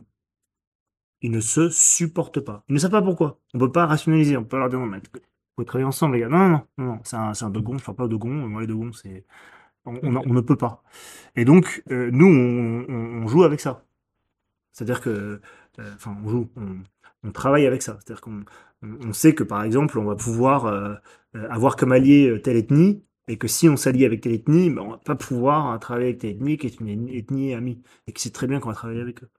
ils 1.25 1.31
ne 1.31 1.39
se 1.39 1.69
supportent 1.69 2.39
pas. 2.39 2.63
Ils 2.69 2.73
ne 2.75 2.79
savent 2.79 2.91
pas 2.91 3.01
pourquoi. 3.01 3.39
On 3.55 3.59
peut 3.59 3.71
pas 3.71 3.87
rationaliser. 3.87 4.37
On 4.37 4.43
peut 4.43 4.59
leur 4.59 4.69
dire 4.69 4.79
non, 4.79 4.85
mais 4.85 5.01
travailler 5.65 5.87
ensemble, 5.87 6.15
les 6.15 6.21
gars. 6.21 6.29
Non, 6.29 6.37
non, 6.49 6.61
non, 6.77 6.85
non, 6.85 6.99
c'est 7.03 7.15
un, 7.15 7.31
un 7.41 7.49
Dogon. 7.49 7.79
Je 7.79 7.83
parle 7.83 7.97
pas 7.97 8.03
de 8.03 8.09
Dogon. 8.09 8.29
Moi, 8.29 8.61
les 8.61 8.67
Dogons, 8.67 8.93
c'est 8.93 9.25
on, 9.85 9.93
ne 10.11 10.41
peut 10.41 10.55
pas. 10.55 10.83
Et 11.35 11.43
donc, 11.43 11.83
euh, 11.89 12.11
nous, 12.11 12.27
on, 12.27 13.27
joue 13.27 13.43
avec 13.43 13.59
ça. 13.59 13.83
C'est-à-dire 14.71 15.01
que, 15.01 15.41
euh, 15.79 15.93
enfin, 15.95 16.15
on 16.23 16.29
joue, 16.29 16.49
on, 17.23 17.31
travaille 17.31 17.65
avec 17.65 17.81
ça. 17.81 17.97
C'est-à-dire 17.99 18.21
qu'on 18.21 18.43
on, 18.83 19.07
on 19.07 19.13
sait 19.13 19.33
que, 19.33 19.43
par 19.43 19.63
exemple, 19.63 19.97
on 19.97 20.05
va 20.05 20.15
pouvoir 20.15 20.65
euh, 20.65 20.93
avoir 21.49 21.75
comme 21.75 21.91
allié 21.91 22.39
telle 22.43 22.57
ethnie, 22.57 23.03
et 23.27 23.37
que 23.37 23.47
si 23.47 23.67
on 23.69 23.77
s'allie 23.77 24.05
avec 24.05 24.21
telle 24.21 24.33
ethnie, 24.33 24.69
ben, 24.69 24.81
on 24.83 24.91
va 24.91 24.97
pas 24.97 25.15
pouvoir 25.15 25.71
euh, 25.71 25.77
travailler 25.77 26.09
avec 26.09 26.19
telle 26.19 26.31
ethnie 26.31 26.57
qui 26.57 26.67
est 26.67 26.79
une 26.79 27.09
ethnie 27.09 27.53
amie, 27.53 27.81
et 28.07 28.13
que 28.13 28.21
c'est 28.21 28.31
très 28.31 28.47
bien 28.47 28.59
qu'on 28.59 28.69
va 28.69 28.75
travailler 28.75 29.01
avec 29.01 29.23
eux. 29.23 29.29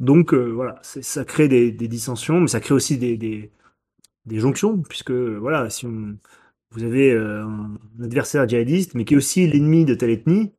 Donc, 0.00 0.32
euh, 0.34 0.50
voilà, 0.50 0.80
ça 0.82 1.24
crée 1.24 1.48
des, 1.48 1.70
des 1.72 1.88
dissensions, 1.88 2.40
mais 2.40 2.48
ça 2.48 2.60
crée 2.60 2.74
aussi 2.74 2.98
des, 2.98 3.16
des, 3.18 3.52
des 4.26 4.38
jonctions, 4.40 4.78
puisque, 4.82 5.12
voilà, 5.12 5.70
si 5.70 5.86
on, 5.86 6.18
vous 6.72 6.84
avez 6.84 7.12
euh, 7.12 7.44
un 7.44 7.78
adversaire 8.02 8.48
djihadiste, 8.48 8.94
mais 8.94 9.04
qui 9.04 9.14
est 9.14 9.18
aussi 9.18 9.46
l'ennemi 9.46 9.84
de 9.84 9.94
telle 9.94 10.10
ethnie, 10.10 10.52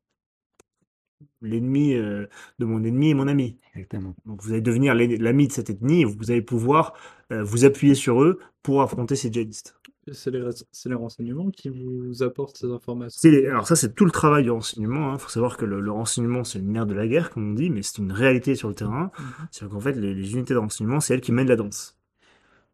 l'ennemi 1.41 1.95
euh, 1.95 2.27
de 2.60 2.65
mon 2.65 2.83
ennemi 2.83 3.12
est 3.12 3.15
mon 3.15 3.27
ami. 3.27 3.57
Exactement. 3.74 4.15
Donc 4.25 4.43
vous 4.43 4.51
allez 4.51 4.62
devenir 4.62 4.93
l'ami 4.95 5.48
de 5.48 5.51
cette 5.53 5.69
ethnie 5.69 6.01
et 6.01 6.05
vous 6.05 6.29
allez 6.29 6.41
pouvoir 6.41 6.93
vous 7.29 7.63
appuyer 7.63 7.95
sur 7.95 8.21
eux 8.21 8.39
pour 8.62 8.81
affronter 8.81 9.15
ces 9.15 9.31
djihadistes. 9.31 9.80
C'est 10.12 10.31
les, 10.31 10.41
les 10.86 10.93
renseignements 10.96 11.51
qui 11.51 11.70
vous 11.70 12.24
apportent 12.24 12.58
ces 12.58 12.72
informations. 12.72 13.29
Les- 13.29 13.46
Alors 13.48 13.67
ça, 13.67 13.75
c'est 13.75 13.93
tout 13.93 14.05
le 14.05 14.12
travail 14.12 14.43
du 14.43 14.50
renseignement. 14.50 15.13
Il 15.13 15.20
faut 15.20 15.29
savoir 15.29 15.58
que 15.58 15.65
le, 15.65 15.79
le 15.79 15.91
renseignement, 15.91 16.43
c'est 16.43 16.58
le 16.60 16.65
nerf 16.65 16.88
de 16.88 16.96
la 16.96 17.08
guerre, 17.08 17.29
comme 17.29 17.51
on 17.51 17.53
dit, 17.53 17.70
mais 17.70 17.84
c'est 17.84 18.00
une 18.00 18.12
réalité 18.12 18.55
sur 18.55 18.67
le 18.67 18.74
terrain. 18.75 19.12
Mhm. 19.20 19.48
C'est 19.51 19.70
qu'en 19.70 19.79
fait, 19.79 19.93
les, 19.93 20.15
les 20.15 20.34
unités 20.34 20.55
de 20.55 20.60
renseignement, 20.60 21.00
c'est 21.00 21.13
elles 21.13 21.22
qui 21.22 21.31
mènent 21.31 21.48
la 21.48 21.55
danse. 21.55 22.00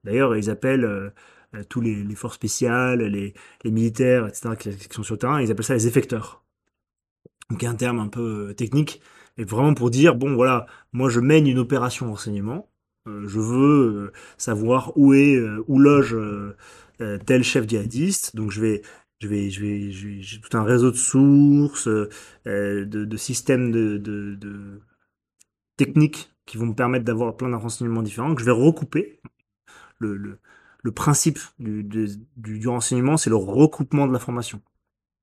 D'ailleurs, 0.05 0.37
ils 0.37 0.49
appellent 0.49 0.85
euh, 0.85 1.09
euh, 1.55 1.63
tous 1.67 1.81
les, 1.81 2.01
les 2.03 2.15
forces 2.15 2.35
spéciales, 2.35 3.01
les, 3.01 3.33
militaires, 3.65 4.27
etc., 4.27 4.55
qui, 4.55 4.69
qui 4.77 4.93
sont 4.95 5.03
sur 5.03 5.15
le 5.15 5.19
terrain, 5.19 5.41
ils 5.41 5.51
appellent 5.51 5.65
ça 5.65 5.73
les 5.73 5.87
effecteurs. 5.87 6.43
Donc, 7.49 7.63
un 7.63 7.75
terme 7.75 7.99
un 7.99 8.07
peu 8.07 8.49
euh, 8.49 8.53
technique, 8.53 9.01
et 9.37 9.43
vraiment 9.43 9.73
pour 9.73 9.89
dire, 9.89 10.15
bon, 10.15 10.33
voilà, 10.35 10.65
moi, 10.93 11.09
je 11.09 11.19
mène 11.19 11.47
une 11.47 11.59
opération 11.59 12.09
renseignement, 12.09 12.69
euh, 13.07 13.27
je 13.27 13.39
veux 13.39 13.85
euh, 14.07 14.11
savoir 14.37 14.93
où 14.97 15.13
est, 15.13 15.39
où 15.67 15.79
loge 15.79 16.15
euh, 17.01 17.17
tel 17.17 17.43
chef 17.43 17.67
djihadiste, 17.67 18.35
donc 18.35 18.51
je 18.51 18.61
vais, 18.61 18.81
je 19.19 19.27
vais, 19.27 19.49
je 19.49 19.61
vais, 19.61 19.91
j'ai 20.21 20.39
tout 20.39 20.55
un 20.57 20.63
réseau 20.63 20.91
de 20.91 20.95
sources, 20.95 21.87
euh, 21.87 22.85
de, 22.85 23.17
systèmes 23.17 23.71
de, 23.71 23.97
de, 23.97 24.81
techniques 25.75 26.31
qui 26.45 26.57
vont 26.57 26.67
me 26.67 26.73
permettre 26.73 27.05
d'avoir 27.05 27.35
plein 27.35 27.49
de 27.49 27.55
renseignements 27.55 28.01
différents 28.01 28.33
que 28.33 28.41
je 28.41 28.45
vais 28.45 28.51
recouper. 28.51 29.19
Le, 29.99 30.15
le, 30.15 30.91
principe 30.91 31.39
du, 31.59 31.83
du, 31.83 32.07
du 32.35 32.67
renseignement, 32.67 33.17
c'est 33.17 33.29
le 33.29 33.35
recoupement 33.35 34.07
de 34.07 34.13
l'information. 34.13 34.61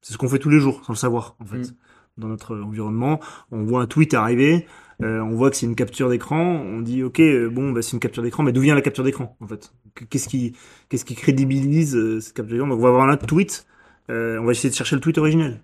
C'est 0.03 0.13
ce 0.13 0.19
qu'on 0.19 0.29
fait 0.29 0.39
tous 0.39 0.51
les 0.51 0.61
jours, 0.61 0.85
sans 0.85 0.93
le 0.93 0.99
savoir, 0.99 1.37
en 1.41 1.47
fait. 1.47 1.59
Mm. 1.59 1.77
Dans 2.17 2.29
notre 2.29 2.57
environnement, 2.57 3.21
on 3.51 3.65
voit 3.65 3.83
un 3.83 3.87
tweet 3.87 4.15
arriver, 4.15 4.67
euh, 5.03 5.21
on 5.21 5.35
voit 5.35 5.51
que 5.51 5.57
c'est 5.57 5.67
une 5.67 5.75
capture 5.75 6.09
d'écran, 6.09 6.39
on 6.39 6.81
dit 6.81 7.03
ok, 7.03 7.19
euh, 7.21 7.51
bon, 7.51 7.73
bah, 7.73 7.83
c'est 7.83 7.93
une 7.93 8.01
capture 8.01 8.23
d'écran, 8.23 8.45
mais 8.45 8.53
d'où 8.53 8.61
vient 8.61 8.77
la 8.77 8.83
capture 8.83 9.03
d'écran, 9.03 9.37
en 9.41 9.49
fait? 9.49 9.73
Qu'est-ce 10.11 10.29
qui, 10.29 10.55
qu'est-ce 10.89 11.05
crédibilise 11.05 11.97
euh, 11.97 12.21
cette 12.21 12.35
capture 12.35 12.55
d'écran? 12.55 12.69
Donc 12.69 12.79
on 12.79 12.83
va 12.83 12.89
avoir 12.89 13.09
un 13.09 13.17
tweet, 13.17 13.67
on 14.09 14.45
va 14.45 14.53
essayer 14.53 14.71
de 14.71 14.75
chercher 14.75 14.95
le 14.97 15.01
tweet 15.01 15.19
originel. 15.19 15.61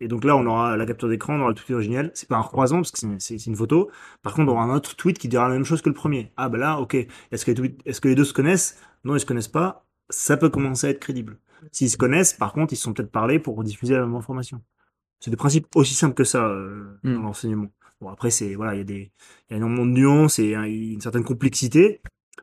Et 0.00 0.08
donc 0.08 0.24
là, 0.24 0.36
on 0.36 0.44
aura 0.46 0.76
la 0.76 0.86
capture 0.86 1.08
d'écran, 1.08 1.36
on 1.36 1.40
aura 1.40 1.48
le 1.50 1.54
tweet 1.54 1.70
originel. 1.70 2.10
C'est 2.14 2.28
pas 2.28 2.36
un 2.36 2.42
croisant 2.42 2.76
parce 2.76 2.90
que 2.90 2.98
c'est 3.18 3.46
une, 3.46 3.56
photo. 3.56 3.90
Par 4.22 4.34
contre, 4.34 4.52
on 4.52 4.56
aura 4.56 4.64
un 4.64 4.74
autre 4.74 4.94
tweet 4.94 5.18
qui 5.18 5.28
dira 5.28 5.48
la 5.48 5.54
même 5.54 5.64
chose 5.64 5.80
que 5.80 5.88
le 5.88 5.94
premier. 5.94 6.32
Ah 6.36 6.48
bah 6.48 6.58
là, 6.58 6.80
ok. 6.80 6.94
Est-ce 6.94 7.46
que, 7.46 7.52
les 7.52 7.56
tweets- 7.56 7.80
est-ce 7.86 8.00
que 8.00 8.08
les 8.08 8.14
deux 8.14 8.24
se 8.24 8.34
connaissent? 8.34 8.78
Non, 9.04 9.16
ils 9.16 9.20
se 9.20 9.26
connaissent 9.26 9.48
pas. 9.48 9.86
Ça 10.10 10.36
peut 10.36 10.50
commencer 10.50 10.88
à 10.88 10.90
être 10.90 11.00
crédible. 11.00 11.38
S'ils 11.72 11.90
se 11.90 11.96
connaissent, 11.96 12.34
par 12.34 12.52
contre, 12.52 12.72
ils 12.74 12.76
se 12.76 12.82
sont 12.82 12.92
peut-être 12.92 13.10
parlé 13.10 13.38
pour 13.38 13.62
diffuser 13.64 13.94
la 13.94 14.00
même 14.00 14.14
information. 14.14 14.62
C'est 15.20 15.30
des 15.30 15.36
principes 15.36 15.66
aussi 15.74 15.94
simples 15.94 16.14
que 16.14 16.24
ça 16.24 16.46
euh, 16.48 16.98
Mm. 17.02 17.14
dans 17.14 17.22
l'enseignement. 17.22 17.68
Bon 18.00 18.08
après, 18.10 18.30
c'est 18.30 18.54
voilà, 18.54 18.74
il 18.74 18.78
y 18.78 18.80
a 18.82 18.84
des, 18.84 19.12
il 19.48 19.52
y 19.52 19.54
a 19.54 19.56
énormément 19.56 19.86
de 19.86 19.92
nuances 19.92 20.38
et 20.38 20.54
hein, 20.54 20.64
une 20.64 21.00
certaine 21.00 21.24
complexité. 21.24 22.00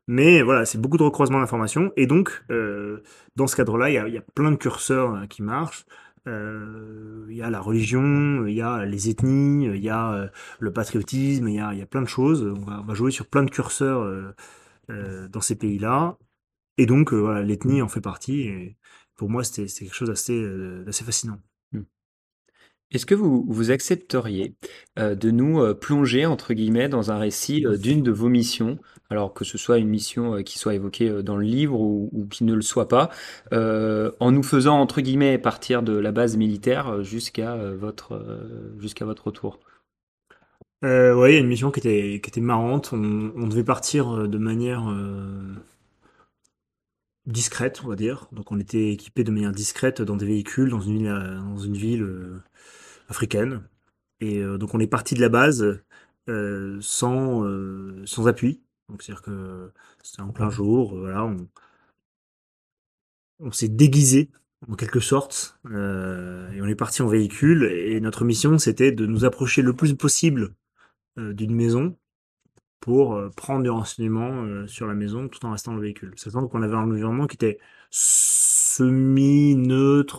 Mais 0.08 0.42
voilà, 0.42 0.66
c'est 0.66 0.80
beaucoup 0.80 0.98
de 0.98 1.04
recroisement 1.04 1.40
d'informations. 1.40 1.92
Et 1.96 2.08
donc, 2.08 2.44
euh, 2.50 3.02
dans 3.36 3.48
ce 3.48 3.56
cadre-là, 3.56 3.90
il 3.90 3.94
y 3.94 3.98
a, 3.98 4.08
il 4.08 4.14
y 4.14 4.18
a 4.18 4.22
plein 4.36 4.52
de 4.52 4.58
curseurs 4.58 5.16
euh, 5.16 5.26
qui 5.28 5.42
marchent. 5.44 5.86
Euh, 6.28 7.26
il 7.30 7.36
y 7.38 7.42
a 7.42 7.50
la 7.50 7.60
religion, 7.62 8.46
il 8.48 8.54
y 8.56 8.62
a 8.62 8.86
les 8.86 9.10
ethnies, 9.10 9.66
il 9.66 9.78
y 9.84 9.90
a 9.90 10.14
euh, 10.14 10.28
le 10.60 10.72
patriotisme, 10.74 11.48
il 11.50 11.56
y 11.56 11.60
a, 11.60 11.74
il 11.74 11.80
y 11.80 11.82
a 11.82 11.86
plein 11.86 12.02
de 12.02 12.08
choses. 12.08 12.44
On 12.44 12.62
va, 12.66 12.82
on 12.82 12.86
va 12.86 12.94
jouer 12.96 13.12
sur 13.12 13.28
plein 13.28 13.44
de 13.44 13.50
curseurs 13.52 14.02
euh, 14.02 14.34
euh, 14.90 15.28
dans 15.30 15.42
ces 15.42 15.56
pays-là. 15.58 16.18
Et 16.78 16.86
donc, 16.86 17.14
euh, 17.14 17.18
voilà, 17.20 17.42
l'ethnie 17.44 17.82
en 17.82 17.88
fait 17.90 18.02
partie. 18.02 18.42
Et 18.42 18.78
pour 19.16 19.30
moi, 19.30 19.44
c'était 19.44 19.68
quelque 19.68 19.94
chose 19.96 20.10
d'assez 20.10 20.42
euh, 20.42 20.84
d'assez 20.86 21.04
fascinant. 21.06 21.40
Est-ce 22.92 23.08
que 23.08 23.16
vous, 23.16 23.44
vous 23.48 23.72
accepteriez 23.72 24.56
euh, 25.00 25.16
de 25.16 25.32
nous 25.32 25.60
euh, 25.60 25.74
plonger, 25.74 26.28
entre 26.28 26.54
guillemets, 26.54 26.90
dans 26.90 27.12
un 27.12 27.18
récit 27.18 27.66
euh, 27.66 27.76
d'une 27.76 28.04
de 28.04 28.12
vos 28.12 28.30
missions, 28.30 28.78
alors 29.10 29.34
que 29.34 29.44
ce 29.44 29.58
soit 29.58 29.80
une 29.80 29.90
mission 29.90 30.44
qui 30.44 30.60
soit 30.60 30.76
évoquée 30.76 31.24
dans 31.24 31.36
le 31.36 31.46
livre 31.46 31.80
ou, 31.80 32.28
qui 32.30 32.44
ne 32.44 32.54
le 32.54 32.62
soit 32.62 32.88
pas, 32.88 33.10
en 33.52 34.32
nous 34.32 34.42
faisant, 34.42 34.80
entre 34.80 35.02
guillemets, 35.02 35.38
partir 35.38 35.84
de 35.84 35.96
la 35.96 36.12
base 36.12 36.36
militaire 36.36 37.04
jusqu'à 37.04 37.56
votre, 37.74 38.20
jusqu'à 38.80 39.06
votre 39.06 39.26
retour? 39.26 39.60
A 40.82 41.30
une 41.30 41.48
mission 41.48 41.70
qui 41.70 41.80
était, 41.80 42.20
qui 42.24 42.30
était 42.30 42.42
marrante. 42.42 42.92
On, 42.92 43.48
devait 43.48 43.64
partir 43.64 44.28
de 44.28 44.38
manière 44.40 44.84
discrète, 47.26 47.82
on 47.84 47.88
va 47.88 47.96
dire. 47.96 48.28
Donc 48.32 48.52
on 48.52 48.60
était 48.60 48.92
équipé 48.92 49.24
de 49.24 49.32
manière 49.32 49.52
discrète 49.52 50.02
dans 50.02 50.16
des 50.18 50.26
véhicules 50.26 50.70
dans 50.70 50.82
une 50.82 50.98
ville, 50.98 51.08
euh, 51.08 51.74
ville 51.74 52.04
euh, 52.04 52.44
africaine. 53.10 53.64
Et 54.20 54.40
euh, 54.40 54.58
donc 54.58 54.74
on 54.74 54.80
est 54.80 54.88
parti 54.88 55.16
de 55.16 55.22
la 55.22 55.30
base 55.30 55.82
sans, 56.82 57.44
sans 58.06 58.28
appui. 58.28 58.62
C'est-à-dire 59.00 59.22
que 59.22 59.72
c'était 60.04 60.22
en 60.22 60.32
plein 60.32 60.50
jour. 60.50 60.94
on, 60.94 61.48
on 63.40 63.52
s'est 63.52 63.68
déguisé 63.68 64.30
en 64.70 64.76
quelque 64.76 65.02
sorte 65.02 65.60
et 65.66 66.62
on 66.62 66.68
est 66.68 66.76
parti 66.76 67.02
en 67.02 67.08
véhicule. 67.08 67.66
Et 67.66 68.00
notre 68.00 68.24
mission 68.24 68.58
c'était 68.58 68.92
de 68.94 69.06
nous 69.06 69.26
approcher 69.26 69.62
le 69.62 69.74
plus 69.74 69.96
possible 69.96 70.56
d'une 71.18 71.54
maison 71.56 71.98
pour 72.84 73.16
euh, 73.16 73.30
prendre 73.30 73.64
des 73.64 73.70
renseignements 73.70 74.44
euh, 74.44 74.68
sur 74.68 74.88
la 74.88 74.94
maison 74.94 75.30
tout 75.30 75.46
en 75.46 75.52
restant 75.52 75.72
dans 75.72 75.78
le 75.78 75.84
véhicule. 75.84 76.12
Sachant 76.18 76.50
qu'on 76.50 76.62
avait 76.64 76.76
un 76.76 76.84
environnement 76.84 77.28
qui 77.28 77.36
était 77.36 77.60
semi-neutre, 77.92 78.98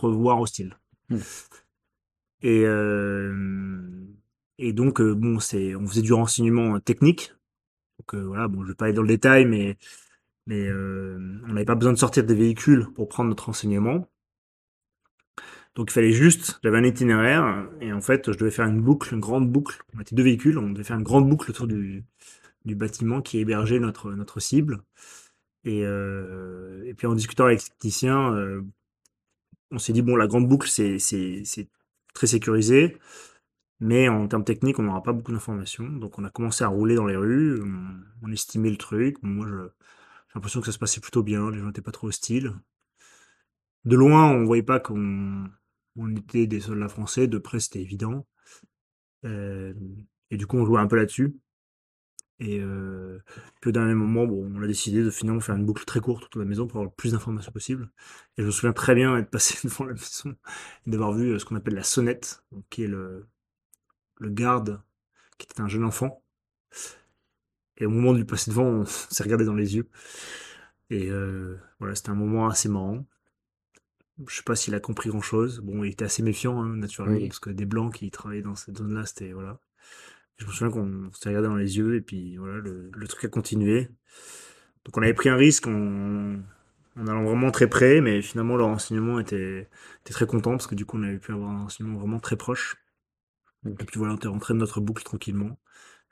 voire 0.09 0.41
hostile. 0.41 0.75
Mm. 1.09 1.17
Et, 2.41 2.63
euh, 2.65 3.77
et 4.57 4.73
donc, 4.73 4.99
bon, 4.99 5.39
c'est, 5.39 5.75
on 5.75 5.85
faisait 5.85 6.01
du 6.01 6.13
renseignement 6.13 6.79
technique. 6.79 7.35
Donc 7.99 8.15
euh, 8.15 8.25
voilà, 8.25 8.47
bon, 8.47 8.63
je 8.63 8.69
vais 8.69 8.75
pas 8.75 8.85
aller 8.85 8.95
dans 8.95 9.03
le 9.03 9.09
détail, 9.09 9.45
mais, 9.45 9.77
mais 10.47 10.67
euh, 10.67 11.19
on 11.47 11.53
n'avait 11.53 11.65
pas 11.65 11.75
besoin 11.75 11.93
de 11.93 11.99
sortir 11.99 12.23
des 12.23 12.33
véhicules 12.33 12.87
pour 12.95 13.07
prendre 13.07 13.29
notre 13.29 13.45
renseignement. 13.45 14.07
Donc 15.75 15.91
il 15.91 15.93
fallait 15.93 16.13
juste, 16.13 16.59
j'avais 16.63 16.79
un 16.79 16.83
itinéraire, 16.83 17.69
et 17.79 17.93
en 17.93 18.01
fait, 18.01 18.31
je 18.31 18.37
devais 18.39 18.49
faire 18.49 18.65
une 18.65 18.81
boucle, 18.81 19.13
une 19.13 19.19
grande 19.19 19.51
boucle. 19.51 19.83
On 19.95 19.99
était 19.99 20.15
deux 20.15 20.23
véhicules, 20.23 20.57
on 20.57 20.71
devait 20.71 20.83
faire 20.83 20.97
une 20.97 21.03
grande 21.03 21.29
boucle 21.29 21.51
autour 21.51 21.67
du, 21.67 22.03
du 22.65 22.75
bâtiment 22.75 23.21
qui 23.21 23.39
hébergeait 23.39 23.79
notre, 23.79 24.11
notre 24.11 24.39
cible. 24.39 24.83
Et, 25.65 25.81
euh, 25.85 26.93
puis 26.97 27.07
en 27.07 27.15
discutant 27.15 27.45
avec 27.45 27.61
les 27.61 27.69
techniciens, 27.69 28.33
euh, 28.33 28.61
on 29.71 29.79
s'est 29.79 29.93
dit, 29.93 30.01
bon, 30.01 30.15
la 30.15 30.27
grande 30.27 30.47
boucle, 30.47 30.69
c'est, 30.69 30.97
très 32.13 32.27
sécurisé, 32.27 32.97
mais 33.79 34.07
en 34.09 34.27
termes 34.27 34.45
techniques, 34.45 34.79
on 34.79 34.83
n'aura 34.83 35.03
pas 35.03 35.13
beaucoup 35.13 35.31
d'informations. 35.31 35.87
Donc 35.89 36.19
on 36.19 36.23
a 36.25 36.29
commencé 36.29 36.63
à 36.63 36.67
rouler 36.69 36.95
dans 36.95 37.07
les 37.07 37.17
rues, 37.17 37.61
on, 38.23 38.31
estimait 38.31 38.71
le 38.71 38.77
truc. 38.77 39.17
Moi, 39.23 39.47
j'ai 39.47 40.35
l'impression 40.35 40.59
que 40.61 40.67
ça 40.67 40.71
se 40.71 40.79
passait 40.79 41.01
plutôt 41.01 41.23
bien, 41.23 41.51
les 41.51 41.59
gens 41.59 41.67
n'étaient 41.67 41.81
pas 41.81 41.91
trop 41.91 42.07
hostiles. 42.07 42.53
De 43.85 43.95
loin, 43.95 44.31
on 44.31 44.45
voyait 44.45 44.63
pas 44.63 44.79
qu'on 44.79 45.49
on 45.97 46.15
était 46.15 46.47
des 46.47 46.59
soldats 46.61 46.89
français, 46.89 47.27
de 47.27 47.37
près, 47.37 47.59
c'était 47.59 47.81
évident. 47.81 48.25
Euh, 49.25 49.73
et 50.31 50.37
du 50.37 50.47
coup, 50.47 50.57
on 50.57 50.65
jouait 50.65 50.79
un 50.79 50.87
peu 50.87 50.95
là-dessus. 50.97 51.35
Et 52.39 52.61
puis 53.61 53.69
au 53.69 53.71
dernier 53.71 53.93
moment, 53.93 54.25
bon, 54.25 54.51
on 54.53 54.61
a 54.61 54.67
décidé 54.67 55.03
de 55.03 55.09
finalement 55.09 55.39
faire 55.39 55.55
une 55.55 55.65
boucle 55.65 55.85
très 55.85 56.01
courte 56.01 56.25
autour 56.25 56.39
de 56.39 56.45
la 56.45 56.49
maison 56.49 56.67
pour 56.67 56.77
avoir 56.77 56.85
le 56.91 56.95
plus 56.95 57.13
d'informations 57.13 57.51
possible. 57.51 57.89
Et 58.37 58.41
je 58.41 58.47
me 58.47 58.51
souviens 58.51 58.73
très 58.73 58.93
bien 58.95 59.17
être 59.17 59.29
passé 59.29 59.55
devant 59.67 59.85
la 59.85 59.93
maison 59.93 60.35
et 60.85 60.89
d'avoir 60.89 61.13
vu 61.13 61.39
ce 61.39 61.45
qu'on 61.45 61.55
appelle 61.55 61.75
la 61.75 61.83
sonnette, 61.83 62.43
donc 62.51 62.65
qui 62.69 62.83
est 62.83 62.87
le, 62.87 63.25
le 64.19 64.29
garde, 64.29 64.81
qui 65.37 65.47
était 65.49 65.61
un 65.61 65.67
jeune 65.67 65.85
enfant. 65.85 66.21
Et 67.77 67.85
au 67.85 67.89
moment 67.89 68.13
de 68.13 68.17
lui 68.17 68.25
passer 68.25 68.51
devant, 68.51 68.63
on 68.65 68.85
s'est 68.85 69.23
regardé 69.23 69.45
dans 69.45 69.55
les 69.55 69.75
yeux. 69.75 69.89
Et 70.89 71.09
voilà, 71.79 71.95
c'était 71.95 72.09
un 72.09 72.15
moment 72.15 72.47
assez 72.47 72.69
marrant. 72.69 73.05
Je 74.27 74.35
sais 74.35 74.43
pas 74.43 74.55
s'il 74.55 74.73
a 74.75 74.79
compris 74.79 75.09
grand-chose. 75.09 75.59
Bon, 75.59 75.83
il 75.83 75.91
était 75.91 76.05
assez 76.05 76.23
méfiant, 76.23 76.61
hein, 76.61 76.77
naturellement, 76.77 77.17
Oui. 77.17 77.27
parce 77.27 77.39
que 77.39 77.49
des 77.49 77.65
blancs 77.65 77.93
qui 77.93 78.09
travaillaient 78.11 78.41
dans 78.41 78.55
cette 78.55 78.77
zone-là, 78.77 79.05
c'était 79.05 79.33
voilà. 79.33 79.59
Je 80.37 80.45
me 80.45 80.51
souviens 80.51 80.69
qu'on 80.69 81.11
s'est 81.13 81.29
regardé 81.29 81.47
dans 81.47 81.55
les 81.55 81.77
yeux 81.77 81.95
et 81.95 82.01
puis 82.01 82.37
voilà, 82.37 82.57
le, 82.57 83.07
truc 83.07 83.25
a 83.25 83.27
continué. 83.29 83.89
Donc 84.85 84.97
on 84.97 85.01
avait 85.01 85.13
pris 85.13 85.29
un 85.29 85.35
risque 85.35 85.67
en, 85.67 86.37
allant 86.97 87.23
vraiment 87.23 87.51
très 87.51 87.67
près, 87.69 88.01
mais 88.01 88.21
finalement 88.21 88.57
le 88.57 88.63
renseignement 88.63 89.19
était, 89.19 89.69
très 90.03 90.27
content 90.27 90.51
parce 90.51 90.67
que 90.67 90.75
du 90.75 90.85
coup 90.85 90.97
on 90.97 91.03
avait 91.03 91.19
pu 91.19 91.31
avoir 91.31 91.51
un 91.51 91.61
renseignement 91.63 91.99
vraiment 91.99 92.19
très 92.19 92.35
proche. 92.35 92.77
Et 93.65 93.71
puis 93.85 93.97
voilà, 93.97 94.13
on 94.13 94.17
était 94.17 94.27
rentré 94.27 94.53
de 94.53 94.59
notre 94.59 94.81
boucle 94.81 95.03
tranquillement. 95.03 95.57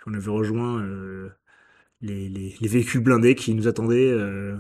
On 0.05 0.13
avait 0.13 0.31
rejoint 0.31 0.81
euh, 0.83 1.29
les 2.01 2.55
véhicules 2.61 3.01
blindés 3.01 3.35
qui 3.35 3.53
nous 3.55 3.67
attendaient 3.67 4.11
euh, 4.11 4.57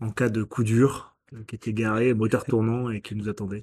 en 0.00 0.10
cas 0.10 0.28
de 0.28 0.42
coup 0.42 0.64
dur, 0.64 1.16
euh, 1.32 1.42
qui 1.44 1.54
étaient 1.54 1.72
garés, 1.72 2.14
moteur 2.14 2.44
tournant 2.44 2.90
et 2.90 3.00
qui 3.00 3.14
nous 3.14 3.28
attendaient. 3.28 3.62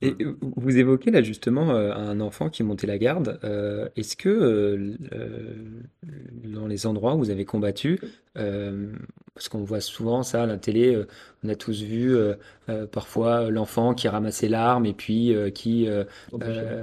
Et 0.00 0.14
euh, 0.20 0.36
vous 0.40 0.78
évoquez 0.78 1.10
là 1.10 1.22
justement 1.22 1.70
euh, 1.70 1.92
un 1.92 2.20
enfant 2.20 2.50
qui 2.50 2.62
montait 2.62 2.86
la 2.86 2.98
garde. 2.98 3.40
Euh, 3.42 3.88
est-ce 3.96 4.16
que 4.16 4.28
euh, 4.28 4.96
dans 6.44 6.68
les 6.68 6.86
endroits 6.86 7.14
où 7.14 7.18
vous 7.18 7.30
avez 7.30 7.44
combattu, 7.44 8.00
parce 8.34 9.48
qu'on 9.48 9.64
voit 9.64 9.80
souvent 9.80 10.22
ça 10.22 10.44
à 10.44 10.46
la 10.46 10.58
télé, 10.58 11.00
on 11.42 11.48
a 11.48 11.56
tous 11.56 11.82
vu 11.82 12.16
parfois 12.92 13.50
l'enfant 13.50 13.94
qui 13.94 14.06
ramassait 14.06 14.48
l'arme 14.48 14.86
et 14.86 14.92
puis 14.92 15.34
qui, 15.54 15.88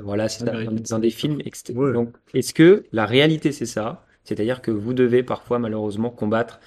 voilà, 0.04 0.28
c'est 0.28 0.44
dans, 0.46 1.00
des 1.00 1.10
films. 1.10 1.40
etc. 1.46 1.74
Ouais. 1.76 1.94
Donc, 1.94 2.10
est-ce 2.34 2.54
que 2.54 2.84
la 2.92 3.06
réalité 3.06 3.54
c'est 3.54 3.66
ça? 3.66 4.06
C'est-à-dire 4.26 4.62
que 4.62 4.72
vous 4.72 4.94
devez 4.94 5.24
parfois 5.24 5.60
malheureusement 5.60 6.10
combattre 6.10 6.60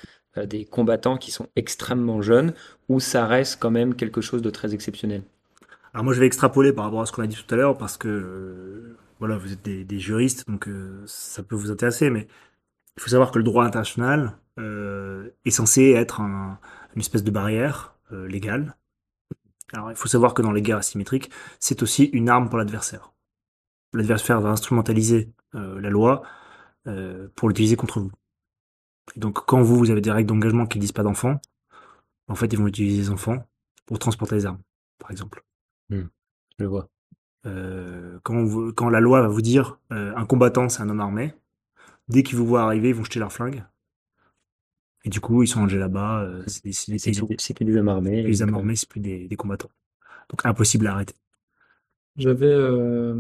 des 0.43 0.65
combattants 0.65 1.19
qui 1.19 1.31
sont 1.31 1.49
extrêmement 1.55 2.23
jeunes, 2.23 2.55
ou 2.89 3.01
ça 3.01 3.27
reste 3.27 3.59
quand 3.61 3.71
même 3.71 3.95
quelque 3.95 4.23
chose 4.23 4.41
de 4.41 4.51
très 4.51 4.73
exceptionnel? 4.73 5.23
Alors 5.99 6.05
moi 6.05 6.15
je 6.15 6.21
vais 6.21 6.27
extrapoler 6.27 6.73
par 6.73 6.85
rapport 6.85 7.01
à 7.01 7.07
ce 7.07 7.11
qu'on 7.11 7.23
a 7.23 7.27
dit 7.27 7.35
tout 7.35 7.53
à 7.53 7.57
l'heure 7.57 7.77
parce 7.77 7.97
que 7.97 8.07
euh, 8.07 8.97
voilà, 9.19 9.37
vous 9.37 9.53
êtes 9.53 9.63
des, 9.63 9.99
juristes, 9.99 10.49
donc 10.49 10.69
euh, 10.69 11.03
ça 11.09 11.43
peut 11.43 11.57
vous 11.57 11.73
intéresser, 11.73 12.09
mais 12.09 12.29
il 12.97 13.03
faut 13.03 13.09
savoir 13.09 13.33
que 13.33 13.39
le 13.39 13.43
droit 13.43 13.65
international 13.65 14.39
euh, 14.61 15.29
est 15.45 15.51
censé 15.51 15.91
être 15.91 16.21
un- 16.21 16.61
une 16.95 17.01
espèce 17.01 17.25
de 17.25 17.33
barrière 17.33 17.97
légale. 18.13 18.77
Alors 19.73 19.91
il 19.91 19.97
faut 19.97 20.07
savoir 20.07 20.35
que 20.35 20.43
dans 20.43 20.53
les 20.53 20.63
guerres 20.63 20.79
asymétriques, 20.79 21.33
c'est 21.59 21.83
aussi 21.83 22.05
une 22.05 22.29
arme 22.29 22.49
pour 22.49 22.59
l'adversaire. 22.59 23.13
L'adversaire 23.93 24.41
va 24.41 24.51
instrumentaliser 24.51 25.33
la 25.53 25.91
loi 25.91 26.23
pour 27.35 27.49
l'utiliser 27.49 27.75
contre 27.75 27.99
vous. 27.99 28.13
Et 29.17 29.19
donc 29.19 29.45
quand 29.47 29.63
vous, 29.63 29.77
vous 29.77 29.91
avez 29.91 30.01
des 30.01 30.13
règles 30.13 30.29
d'engagement 30.29 30.67
qui 30.67 30.79
disent 30.79 30.93
pas 30.93 31.03
d'enfants, 31.03 31.41
en 32.29 32.37
fait 32.37 32.53
ils 32.53 32.59
vont 32.59 32.69
utiliser 32.69 32.99
les 32.99 33.11
enfants 33.11 33.45
pour 33.85 33.99
transporter 33.99 34.37
les 34.37 34.47
armes, 34.47 34.63
par 35.01 35.11
exemple. 35.11 35.43
Je 36.59 36.65
vois. 36.65 36.89
Euh, 37.47 38.19
quand, 38.25 38.45
vous- 38.45 38.73
quand 38.75 38.91
la 38.91 39.01
loi 39.01 39.23
va 39.23 39.29
vous 39.29 39.43
dire 39.43 39.81
euh, 39.93 40.15
un 40.17 40.27
combattant 40.27 40.69
c'est 40.69 40.83
un 40.83 40.91
homme 40.91 41.01
armé, 41.01 41.35
dès 42.09 42.23
qu'ils 42.25 42.39
vous 42.39 42.47
voient 42.47 42.63
arriver, 42.65 42.91
ils 42.91 42.95
vont 42.97 43.05
jeter 43.05 43.21
leurs 43.21 43.33
flingues. 43.33 43.65
Et 45.05 45.11
du 45.11 45.21
coup, 45.21 45.43
ils 45.43 45.49
sont 45.49 45.61
rangés 45.61 45.79
là-bas, 45.79 46.23
euh, 46.23 46.45
c'est 46.47 46.65
des, 46.65 46.73
c'est 46.73 46.93
des 46.93 46.99
C'est 46.99 47.13
paysans. 47.13 47.29
c'est 47.39 47.55
que 47.55 47.65
des 47.65 47.77
hommes 47.77 47.89
armés. 47.89 48.23
Les 48.23 48.43
hommes 48.43 48.55
armés, 48.55 48.77
c'est 48.77 48.89
plus 48.89 49.01
des, 49.01 49.29
des 49.29 49.37
combattants. 49.37 49.71
Donc 50.31 50.45
impossible 50.47 50.87
à 50.89 50.95
arrêter. 50.95 51.15
J'avais 52.17 52.47
euh, 52.47 53.15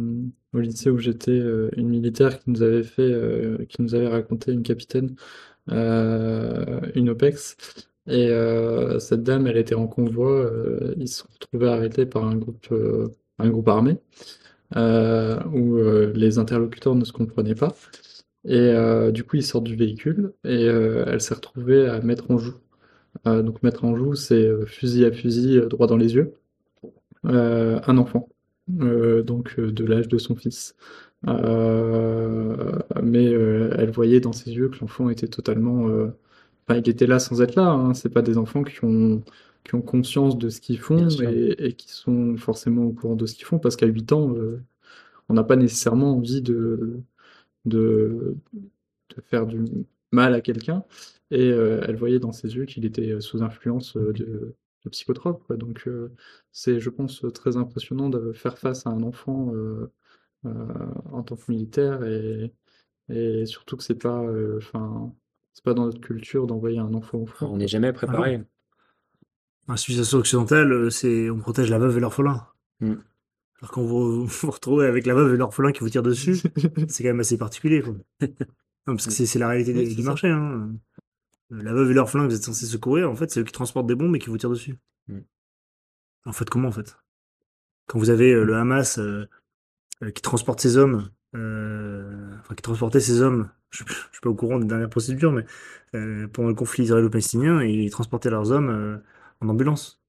au 0.53 0.59
lycée 0.61 0.91
où 0.91 0.99
j'étais 0.99 1.31
euh, 1.31 1.71
une 1.77 1.89
militaire 1.89 2.41
qui 2.41 2.51
nous 2.51 2.63
avait 2.63 2.83
fait, 2.83 3.03
euh, 3.03 3.65
qui 3.67 3.81
nous 3.83 3.95
avait 3.95 4.09
raconté 4.09 4.53
une 4.53 4.65
capitaine, 4.65 5.15
euh, 5.71 6.81
une 6.97 7.11
OPEX, 7.11 7.57
et 8.09 8.31
euh, 8.31 8.99
cette 8.99 9.23
dame, 9.23 9.47
elle 9.47 9.59
était 9.59 9.75
en 9.75 9.87
convoi, 9.87 10.31
euh, 10.31 10.95
ils 10.97 11.09
se 11.09 11.19
sont 11.21 11.29
retrouvés 11.33 11.69
arrêtés 11.69 12.07
par 12.07 12.25
un 12.25 12.37
groupe, 12.37 12.67
euh, 12.73 13.09
un 13.39 13.51
groupe 13.51 13.69
armé, 13.69 13.99
où 15.53 15.77
les 16.15 16.39
interlocuteurs 16.39 16.95
ne 16.95 17.05
se 17.05 17.13
comprenaient 17.13 17.55
pas, 17.55 17.75
et 18.45 18.73
du 19.13 19.25
coup 19.25 19.37
ils 19.37 19.45
sortent 19.45 19.65
du 19.65 19.77
véhicule 19.77 20.33
et 20.45 20.65
elle 20.65 21.21
s'est 21.21 21.35
retrouvée 21.35 21.87
à 21.87 22.01
mettre 22.01 22.31
en 22.31 22.39
joue. 22.39 22.57
Donc 23.25 23.63
mettre 23.63 23.85
en 23.85 23.97
joue, 23.97 24.15
c'est 24.15 24.49
fusil 24.67 25.05
à 25.07 25.13
fusil, 25.13 25.61
droit 25.71 25.87
dans 25.87 25.97
les 25.97 26.15
yeux, 26.15 26.35
un 27.25 27.99
enfant 27.99 28.29
donc 28.69 29.59
de 29.59 29.85
l'âge 29.85 30.09
de 30.09 30.19
son 30.19 30.37
fils. 30.37 30.75
Mais 31.25 31.33
elle 33.25 33.91
voyait 33.91 34.21
dans 34.21 34.33
ses 34.33 34.53
yeux 34.53 34.69
que 34.69 34.79
l'enfant 34.81 35.09
était 35.11 35.29
totalement... 35.29 35.89
Enfin, 36.69 36.81
il 36.81 36.89
était 36.89 37.07
là 37.07 37.19
sans 37.19 37.41
être 37.43 37.55
là, 37.57 37.69
hein. 37.71 37.95
C'est 37.95 38.11
pas 38.11 38.23
des 38.23 38.37
enfants 38.39 38.63
qui 38.63 38.85
ont, 38.85 39.23
qui 39.65 39.75
ont 39.75 39.83
conscience 39.83 40.37
de 40.39 40.49
ce 40.51 40.61
qu'ils 40.61 40.79
font 40.79 41.09
et, 41.23 41.67
et 41.69 41.73
qui 41.75 41.91
sont 41.91 42.37
forcément 42.37 42.85
au 42.85 42.93
courant 42.93 43.17
de 43.17 43.27
ce 43.27 43.35
qu'ils 43.35 43.47
font, 43.47 43.59
parce 43.59 43.77
qu'à 43.77 43.87
8 43.87 44.13
ans, 44.13 44.35
euh, 44.37 44.63
on 45.29 45.35
n'a 45.35 45.45
pas 45.45 45.57
nécessairement 45.57 46.13
envie 46.17 46.43
de, 46.43 47.01
de, 47.67 48.37
de 49.17 49.23
faire 49.23 49.47
du 49.47 49.65
mal 50.13 50.35
à 50.35 50.41
quelqu'un. 50.41 50.85
Et 51.31 51.51
euh, 51.53 51.83
elle 51.89 51.97
voyait 51.97 52.19
dans 52.21 52.33
ses 52.33 52.55
yeux 52.57 52.65
qu'il 52.67 52.85
était 52.87 53.21
sous 53.21 53.43
influence 53.43 53.97
euh, 53.97 54.13
de, 54.13 54.55
de 54.85 54.91
psychotropes, 54.91 55.45
quoi. 55.47 55.57
Donc 55.57 55.89
euh, 55.89 56.13
c'est, 56.53 56.81
je 56.81 56.91
pense, 56.91 57.25
très 57.35 57.57
impressionnant 57.57 58.11
de 58.11 58.33
faire 58.33 58.59
face 58.59 58.87
à 58.87 58.91
un 58.91 59.03
enfant 59.03 59.53
en 60.45 61.23
tant 61.23 61.37
que 61.37 61.51
militaire 61.51 62.05
et, 62.05 62.53
et 63.11 63.47
surtout 63.47 63.77
que 63.77 63.83
c'est 63.85 63.97
pas, 64.01 64.23
enfin, 64.59 65.15
c'est 65.59 65.65
pas 65.65 65.75
dans 65.75 65.87
notre 65.87 66.01
culture 66.01 66.47
d'envoyer 66.47 66.79
un 66.79 66.95
enfant 66.95 67.19
au 67.19 67.27
front. 67.27 67.49
On 67.49 67.57
n'est 67.57 67.67
jamais 67.67 67.93
préparé. 67.93 68.45
La 69.67 69.77
civilisation 69.77 70.19
occidentale, 70.19 70.71
euh, 70.71 70.89
c'est 70.89 71.29
on 71.31 71.41
protège 71.41 71.69
la 71.69 71.81
veuve 71.81 71.97
et 71.97 72.01
l'orphelin. 72.01 72.47
Mm. 72.79 72.93
Alors 73.61 73.73
quand 73.73 73.83
vous 73.83 74.25
vous 74.25 74.51
retrouvez 74.53 74.87
avec 74.87 75.05
la 75.05 75.15
veuve 75.15 75.35
et 75.35 75.37
l'orphelin 75.37 75.73
qui 75.73 75.81
vous 75.81 75.89
tirent 75.89 76.05
dessus, 76.05 76.37
c'est 76.89 77.03
quand 77.03 77.09
même 77.09 77.19
assez 77.19 77.37
particulier. 77.37 77.83
Quoi. 77.83 77.95
Non, 78.87 78.95
parce 78.95 79.07
que 79.07 79.13
c'est 79.13 79.27
c'est 79.27 79.41
la 79.41 79.49
réalité 79.49 79.75
Oui, 79.75 79.97
du 79.97 80.03
marché. 80.05 80.29
Hein. 80.29 80.71
Euh, 81.51 81.61
La 81.61 81.73
veuve 81.73 81.91
et 81.91 81.95
l'orphelin 81.95 82.23
que 82.23 82.31
vous 82.31 82.37
êtes 82.37 82.45
censé 82.45 82.65
secourir, 82.65 83.11
en 83.11 83.17
fait, 83.17 83.29
c'est 83.33 83.41
eux 83.41 83.45
qui 83.45 83.53
transportent 83.53 83.89
des 83.89 83.97
bombes 83.97 84.15
et 84.15 84.21
qui 84.21 84.31
vous 84.31 84.39
tirent 84.39 84.51
dessus. 84.51 84.77
Mm. 85.09 85.19
En 86.25 86.33
fait, 86.33 86.49
comment 86.49 86.69
en 86.69 86.73
fait? 86.73 86.97
Quand 87.89 87.99
vous 87.99 88.11
avez 88.11 88.33
euh, 88.33 88.45
le 88.45 88.55
Hamas 88.55 88.99
euh, 89.01 89.29
euh, 90.05 90.13
qui 90.13 90.23
transporte 90.23 90.61
ses 90.61 90.77
hommes, 90.77 91.11
euh, 91.35 92.31
enfin 92.39 92.55
qui 92.55 92.63
transportait 92.63 93.01
ses 93.01 93.23
hommes, 93.23 93.51
je, 93.71 93.85
je 93.89 93.93
suis 94.13 94.21
pas 94.23 94.31
au 94.31 94.35
courant 94.35 94.59
des 94.59 94.67
dernières 94.67 94.91
procédures, 94.91 95.33
mais 95.33 95.45
euh, 95.95 96.29
pendant 96.29 96.49
le 96.49 96.55
conflit 96.55 96.85
israélo-palestinien, 96.85 97.63
ils 97.63 97.91
transportaient 97.91 98.31
leurs 98.31 98.51
hommes 98.53 98.71
euh, 98.71 98.99
en 99.41 99.49
ambulance. 99.49 100.01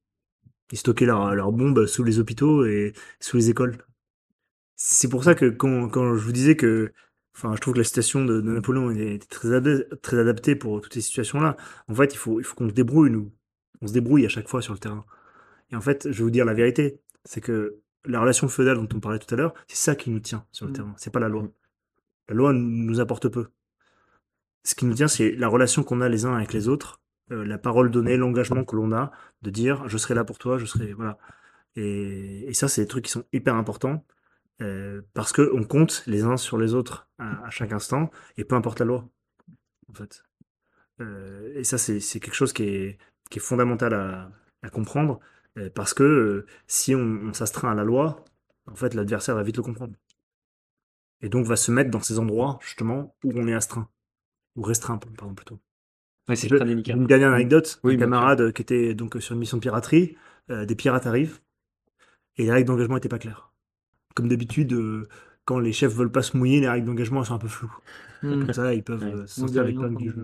Ils 0.71 0.77
stockaient 0.77 1.05
leurs 1.05 1.51
bombes 1.51 1.85
sous 1.87 2.03
les 2.03 2.19
hôpitaux 2.19 2.65
et 2.65 2.93
sous 3.19 3.37
les 3.37 3.49
écoles. 3.49 3.77
C'est 4.75 5.09
pour 5.09 5.23
ça 5.23 5.35
que 5.35 5.45
quand, 5.49 5.89
quand 5.89 6.15
je 6.15 6.23
vous 6.23 6.31
disais 6.31 6.55
que, 6.55 6.93
enfin, 7.35 7.55
je 7.55 7.61
trouve 7.61 7.73
que 7.73 7.79
la 7.79 7.83
citation 7.83 8.23
de, 8.25 8.39
de 8.41 8.51
Napoléon 8.51 8.91
était 8.91 9.19
très, 9.27 9.49
adaptée- 9.49 9.85
très 10.01 10.19
adaptée 10.19 10.55
pour 10.55 10.81
toutes 10.81 10.93
ces 10.93 11.01
situations-là. 11.01 11.57
En 11.87 11.95
fait, 11.95 12.13
il 12.13 12.17
faut, 12.17 12.39
il 12.39 12.43
faut 12.43 12.55
qu'on 12.55 12.69
se 12.69 12.73
débrouille, 12.73 13.09
nous. 13.11 13.31
On 13.81 13.87
se 13.87 13.93
débrouille 13.93 14.25
à 14.25 14.29
chaque 14.29 14.47
fois 14.47 14.61
sur 14.61 14.73
le 14.73 14.79
terrain. 14.79 15.05
Et 15.71 15.75
en 15.75 15.81
fait, 15.81 16.11
je 16.11 16.17
vais 16.19 16.23
vous 16.23 16.31
dire 16.31 16.45
la 16.45 16.53
vérité, 16.53 17.01
c'est 17.25 17.41
que 17.41 17.79
la 18.05 18.21
relation 18.21 18.47
feudale 18.47 18.77
dont 18.77 18.89
on 18.95 18.99
parlait 18.99 19.19
tout 19.19 19.33
à 19.33 19.37
l'heure, 19.37 19.53
c'est 19.67 19.77
ça 19.77 19.95
qui 19.95 20.09
nous 20.11 20.19
tient 20.19 20.45
sur 20.51 20.65
le 20.65 20.71
Mm. 20.71 20.75
terrain. 20.75 20.93
C'est 20.97 21.11
pas 21.13 21.19
la 21.19 21.29
loi. 21.29 21.49
La 22.29 22.35
loi 22.35 22.53
nous 22.53 22.99
apporte 22.99 23.27
peu. 23.27 23.47
Ce 24.63 24.75
qui 24.75 24.85
nous 24.85 24.93
tient, 24.93 25.07
c'est 25.07 25.31
la 25.31 25.47
relation 25.47 25.83
qu'on 25.83 26.01
a 26.01 26.09
les 26.09 26.25
uns 26.25 26.35
avec 26.35 26.53
les 26.53 26.67
autres, 26.67 27.01
euh, 27.31 27.43
la 27.45 27.57
parole 27.57 27.91
donnée, 27.91 28.17
l'engagement 28.17 28.63
que 28.63 28.75
l'on 28.75 28.91
a 28.91 29.11
de 29.41 29.49
dire 29.49 29.87
je 29.87 29.97
serai 29.97 30.13
là 30.13 30.23
pour 30.23 30.37
toi, 30.37 30.57
je 30.57 30.65
serai 30.65 30.93
voilà. 30.93 31.17
Et, 31.75 32.53
ça, 32.53 32.67
c'est 32.67 32.81
des 32.81 32.87
trucs 32.87 33.05
qui 33.05 33.11
sont 33.11 33.25
hyper 33.33 33.55
importants 33.55 34.05
euh, 34.61 35.01
parce 35.13 35.31
que 35.31 35.49
on 35.53 35.63
compte 35.63 36.03
les 36.07 36.23
uns 36.23 36.37
sur 36.37 36.57
les 36.57 36.73
autres 36.73 37.07
à, 37.19 37.49
chaque 37.49 37.71
instant 37.71 38.11
et 38.37 38.43
peu 38.43 38.55
importe 38.55 38.79
la 38.79 38.85
loi, 38.85 39.09
en 39.89 39.93
fait. 39.93 40.23
Euh, 41.01 41.53
et 41.55 41.63
ça, 41.63 41.77
c'est 41.77 41.99
quelque 42.19 42.33
chose 42.35 42.53
qui 42.53 42.63
est, 42.63 42.99
fondamental 43.39 43.93
à, 43.93 44.69
comprendre 44.71 45.19
parce 45.75 45.93
que 45.93 46.45
si 46.67 46.95
on, 46.95 47.01
on 47.29 47.33
s'astreint 47.33 47.71
à 47.71 47.75
la 47.75 47.83
loi, 47.83 48.25
en 48.67 48.75
fait, 48.75 48.93
l'adversaire 48.93 49.35
va 49.35 49.43
vite 49.43 49.57
le 49.57 49.63
comprendre. 49.63 49.93
Et 51.21 51.29
donc 51.29 51.45
va 51.45 51.55
se 51.55 51.71
mettre 51.71 51.91
dans 51.91 52.01
ces 52.01 52.19
endroits, 52.19 52.60
justement, 52.62 53.15
où 53.23 53.32
on 53.36 53.47
est 53.47 53.53
astreint. 53.53 53.89
Ou 54.55 54.62
restreint, 54.62 54.97
pardon, 54.97 55.34
plutôt. 55.34 55.60
Ouais, 56.27 56.36
c'est 56.36 56.47
très 56.47 56.63
délicat. 56.65 56.93
Une 56.93 57.08
dernière 57.08 57.34
anecdote, 57.34 57.79
Oui, 57.84 57.93
un 57.93 57.97
bien 57.97 58.05
camarade 58.05 58.53
qui 58.53 58.62
était 58.62 58.93
donc 58.93 59.17
sur 59.19 59.34
une 59.34 59.39
mission 59.39 59.58
de 59.58 59.62
piraterie, 59.62 60.15
euh, 60.49 60.65
des 60.65 60.75
pirates 60.75 61.08
arrivent, 61.08 61.39
et 62.38 62.43
les 62.43 62.51
règles 62.51 62.67
d'engagement 62.67 62.95
n'étaient 62.95 63.10
pas 63.10 63.19
claires. 63.19 63.51
Comme 64.15 64.27
d'habitude, 64.29 64.73
euh, 64.73 65.08
quand 65.45 65.60
les 65.60 65.73
chefs 65.73 65.93
veulent 65.93 66.12
pas 66.12 66.21
se 66.21 66.38
mouiller, 66.38 66.60
les 66.62 66.69
règles 66.69 66.86
d'engagement 66.86 67.23
sont 67.23 67.34
un 67.34 67.39
peu 67.39 67.47
floues. 67.47 67.75
Hmm. 68.21 68.45
Comme 68.45 68.53
ça, 68.53 68.73
ils 68.73 68.84
peuvent 68.84 69.03
Ouais. 69.03 69.13
euh, 69.13 69.23
On 69.23 69.27
sortir 69.27 69.63
dit. 69.65 70.17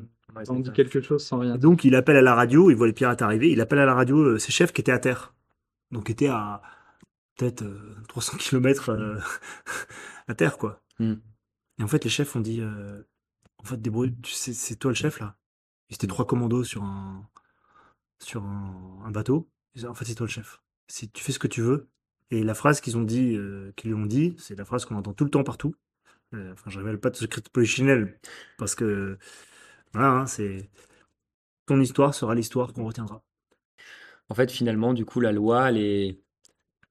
Ça 0.44 0.72
quelque 0.74 1.02
chose 1.02 1.24
sans 1.26 1.40
rien 1.40 1.56
Et 1.56 1.58
donc, 1.58 1.84
il 1.86 1.96
appelle 1.96 2.18
à 2.18 2.22
la 2.22 2.36
radio, 2.36 2.70
il 2.70 2.76
voit 2.76 2.88
les 2.88 2.94
pirates 2.94 3.22
arriver, 3.22 3.50
il 3.52 3.62
appelle 3.62 3.80
à 3.80 3.86
la 3.86 3.94
radio 3.96 4.18
euh, 4.20 4.38
ses 4.38 4.52
chefs 4.52 4.72
qui 4.74 4.82
étaient 4.82 4.92
à 4.92 5.00
terre. 5.00 5.34
Donc, 5.92 6.10
étaient 6.10 6.28
à 6.28 6.62
peut-être 7.38 7.64
euh, 7.64 7.96
300 8.10 8.38
km 8.38 8.92
à 10.28 10.36
terre, 10.36 10.58
quoi. 10.58 10.82
Mm. 11.00 11.16
Et 11.80 11.84
en 11.84 11.88
fait, 11.88 12.04
les 12.04 12.10
chefs 12.10 12.36
ont 12.36 12.42
dit 12.42 12.62
euh, 12.62 13.04
En 13.60 13.64
fait, 13.64 13.78
débrouille, 13.82 14.16
tu 14.22 14.34
sais, 14.34 14.54
c'est 14.54 14.76
toi 14.76 14.92
le 14.92 14.96
chef, 14.96 15.20
là. 15.20 15.38
Ils 15.90 15.96
étaient 15.96 16.08
trois 16.08 16.26
commandos 16.26 16.64
sur 16.64 16.84
un, 16.84 17.30
sur 18.20 18.44
un, 18.44 19.02
un 19.06 19.12
bateau. 19.12 19.50
Ils 19.74 19.80
disaient, 19.80 19.88
en 19.88 19.94
fait, 19.94 20.06
c'est 20.06 20.16
toi 20.16 20.28
le 20.28 20.32
chef. 20.32 20.62
Si 20.88 21.10
tu 21.10 21.24
fais 21.24 21.32
ce 21.32 21.40
que 21.40 21.48
tu 21.48 21.62
veux. 21.62 21.90
Et 22.32 22.44
la 22.44 22.56
phrase 22.56 22.82
qu'ils 22.82 22.98
ont 22.98 23.04
dit, 23.04 23.36
euh, 23.36 23.72
qu'ils 23.76 23.92
lui 23.92 23.98
ont 23.98 24.06
dit, 24.06 24.36
c'est 24.40 24.56
la 24.56 24.66
phrase 24.66 24.86
qu'on 24.86 24.96
entend 24.96 25.14
tout 25.14 25.26
le 25.26 25.30
temps 25.30 25.44
partout. 25.44 25.76
Euh, 26.34 26.54
enfin, 26.54 26.70
je 26.72 26.80
révèle 26.80 27.00
pas 27.00 27.12
de 27.12 27.16
secret 27.16 27.42
de 27.42 27.50
polichinelle 27.50 28.20
parce 28.58 28.76
que 28.76 29.18
voilà, 29.94 30.10
hein, 30.10 30.26
c'est 30.28 30.70
ton 31.66 31.80
histoire 31.80 32.14
sera 32.14 32.36
l'histoire 32.36 32.74
qu'on 32.74 32.86
retiendra. 32.86 33.24
En 34.30 34.36
fait, 34.36 34.52
finalement, 34.52 34.94
du 34.94 35.06
coup, 35.06 35.20
la 35.20 35.32
loi, 35.32 35.70
elle 35.70 35.78
est, 35.78 36.20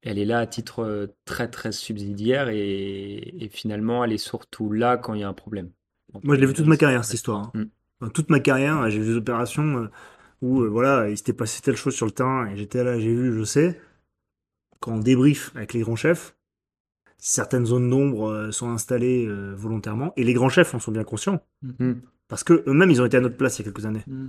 elle 0.05 0.19
est 0.19 0.25
là 0.25 0.39
à 0.41 0.47
titre 0.47 0.81
euh, 0.85 1.07
très 1.25 1.49
très 1.49 1.73
subsidiaire 1.73 2.49
et, 2.49 3.35
et 3.45 3.49
finalement, 3.49 4.05
elle 4.05 4.13
est 4.13 4.19
surtout 4.19 4.71
là 4.73 4.97
quand 4.97 5.15
il 5.15 5.21
y 5.21 5.25
a 5.25 5.29
un 5.29 5.33
problème. 5.35 5.71
Moi, 6.23 6.37
je 6.37 6.41
l'ai 6.41 6.47
vu 6.47 6.53
toute 6.53 6.67
ma 6.67 6.77
carrière, 6.77 7.05
cette 7.05 7.15
histoire. 7.15 7.51
hein. 7.55 7.65
Mm. 8.01 8.09
Toute 8.11 8.29
ma 8.31 8.39
carrière, 8.41 8.89
j'ai 8.91 9.01
vu 9.01 9.07
des 9.07 9.17
opérations 9.17 9.79
euh, 9.85 9.91
où, 10.43 10.61
euh, 10.63 10.69
voilà, 10.69 11.09
il 11.09 11.17
s'était 11.17 11.33
passé 11.33 11.63
telle 11.63 11.77
chose 11.77 11.95
sur 11.95 12.07
le 12.07 12.13
terrain 12.13 12.47
et 12.49 12.57
j'étais 12.57 12.85
là, 12.85 12.99
j'ai 13.01 13.15
vu, 13.15 13.33
je 13.37 13.45
sais. 13.45 13.81
Quand 14.81 14.93
on 14.93 14.99
débrief 14.99 15.51
avec 15.57 15.73
les 15.73 15.81
grands 15.81 15.97
chefs, 15.97 16.37
certaines 17.17 17.65
zones 17.65 17.89
d'ombre 17.89 18.29
euh, 18.31 18.51
sont 18.53 18.69
installées 18.71 19.27
euh, 19.27 19.55
volontairement 19.57 20.13
et 20.17 20.25
les 20.25 20.35
grands 20.35 20.51
chefs 20.51 20.75
en 20.75 20.79
sont 20.81 20.93
bien 20.93 21.05
conscients 21.05 21.41
Mm. 21.63 21.93
parce 22.29 22.45
que 22.45 22.63
eux-mêmes, 22.67 22.91
ils 22.91 23.01
ont 23.01 23.07
été 23.07 23.17
à 23.17 23.21
notre 23.21 23.37
place 23.39 23.59
il 23.59 23.65
y 23.65 23.69
a 23.69 23.73
quelques 23.73 23.87
années. 23.87 24.05
Mm. 24.07 24.27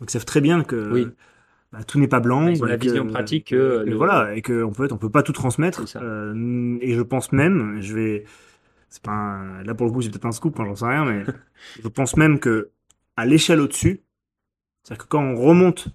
Donc, 0.00 0.08
ils 0.08 0.10
savent 0.10 0.24
très 0.24 0.40
bien 0.40 0.64
que 0.64 0.90
Oui. 0.92 1.06
Bah, 1.72 1.82
tout 1.84 1.98
n'est 1.98 2.08
pas 2.08 2.20
blanc. 2.20 2.48
Ils 2.48 2.62
ont 2.62 2.66
la 2.66 2.76
que- 2.78 2.82
vision 2.84 3.06
pratique 3.06 3.48
que 3.48 3.84
et 3.86 3.90
le- 3.90 3.96
voilà, 3.96 4.34
et 4.34 4.42
qu'on 4.42 4.72
peut, 4.72 4.88
on 4.90 4.98
peut 4.98 5.10
pas 5.10 5.22
tout 5.22 5.32
transmettre. 5.32 5.84
Euh, 5.96 6.78
et 6.80 6.94
je 6.94 7.02
pense 7.02 7.32
même, 7.32 7.80
je 7.80 7.94
vais, 7.94 8.24
c'est 8.88 9.02
pas 9.02 9.12
un- 9.12 9.62
là 9.64 9.74
pour 9.74 9.86
le 9.86 9.92
coup, 9.92 10.02
c'est 10.02 10.10
peut-être 10.10 10.26
un 10.26 10.32
scoop, 10.32 10.58
hein, 10.60 10.64
j'en 10.66 10.76
sais 10.76 10.86
rien, 10.86 11.04
mais 11.04 11.24
je 11.82 11.88
pense 11.88 12.16
même 12.16 12.38
que 12.38 12.70
à 13.16 13.26
l'échelle 13.26 13.60
au-dessus, 13.60 14.02
c'est-à-dire 14.82 15.04
que 15.04 15.08
quand 15.08 15.22
on 15.22 15.36
remonte 15.36 15.88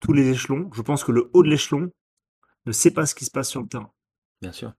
tous 0.00 0.12
les 0.12 0.28
échelons, 0.30 0.70
je 0.74 0.82
pense 0.82 1.04
que 1.04 1.12
le 1.12 1.30
haut 1.32 1.42
de 1.42 1.48
l'échelon 1.48 1.90
ne 2.66 2.72
sait 2.72 2.90
pas 2.92 3.06
ce 3.06 3.14
qui 3.14 3.24
se 3.24 3.30
passe 3.30 3.48
sur 3.50 3.60
le 3.62 3.66
terrain. 3.68 3.90
Bien 4.42 4.52
sûr. 4.52 4.72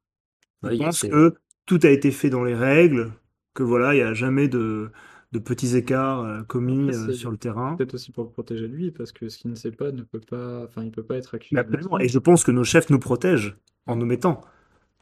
Je 0.63 0.69
Oui, 0.69 0.77
pense 0.79 1.01
que 1.01 1.35
tout 1.65 1.79
a 1.83 1.89
été 1.89 2.11
fait 2.11 2.29
dans 2.29 2.43
les 2.43 2.55
règles, 2.55 3.11
que 3.53 3.63
voilà, 3.63 3.93
il 3.93 3.97
n'y 3.97 4.03
a 4.03 4.13
jamais 4.13 4.47
de, 4.47 4.91
de 5.31 5.39
petits 5.39 5.75
écarts 5.77 6.21
euh, 6.21 6.41
commis 6.43 6.89
Après, 6.89 7.09
euh, 7.09 7.13
sur 7.13 7.31
le 7.31 7.37
terrain. 7.37 7.75
Peut-être 7.75 7.93
aussi 7.93 8.11
pour 8.11 8.23
le 8.23 8.29
protéger 8.29 8.67
lui, 8.67 8.91
parce 8.91 9.11
que 9.11 9.29
ce 9.29 9.37
qu'il 9.37 9.49
ne 9.49 9.55
sait 9.55 9.71
pas 9.71 9.91
ne 9.91 10.03
peut 10.03 10.19
pas, 10.19 10.63
enfin, 10.65 10.83
il 10.83 10.91
peut 10.91 11.03
pas 11.03 11.15
être 11.15 11.35
accusé. 11.35 11.57
Absolument. 11.57 11.99
Et 11.99 12.07
je 12.07 12.19
pense 12.19 12.43
que 12.43 12.51
nos 12.51 12.63
chefs 12.63 12.89
nous 12.89 12.99
protègent 12.99 13.55
en 13.87 13.95
nous 13.95 14.05
mettant. 14.05 14.41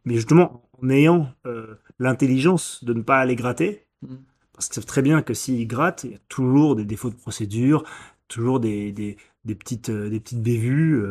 Mais 0.05 0.15
justement, 0.15 0.69
en 0.81 0.89
ayant 0.89 1.33
euh, 1.45 1.75
l'intelligence 1.97 2.83
de 2.83 2.93
ne 2.93 3.01
pas 3.01 3.19
aller 3.19 3.35
gratter, 3.35 3.85
Mm. 4.01 4.15
parce 4.53 4.67
qu'ils 4.67 4.75
savent 4.75 4.85
très 4.85 5.01
bien 5.01 5.21
que 5.21 5.33
s'ils 5.33 5.67
grattent, 5.67 6.05
il 6.05 6.11
y 6.11 6.15
a 6.15 6.19
toujours 6.29 6.77
des 6.77 6.85
défauts 6.85 7.09
de 7.09 7.15
procédure, 7.15 7.83
toujours 8.29 8.61
des, 8.61 8.93
des, 8.93 9.17
des 9.43 9.55
petites, 9.55 9.91
des 9.91 10.19
petites 10.21 10.41
bévues, 10.41 11.03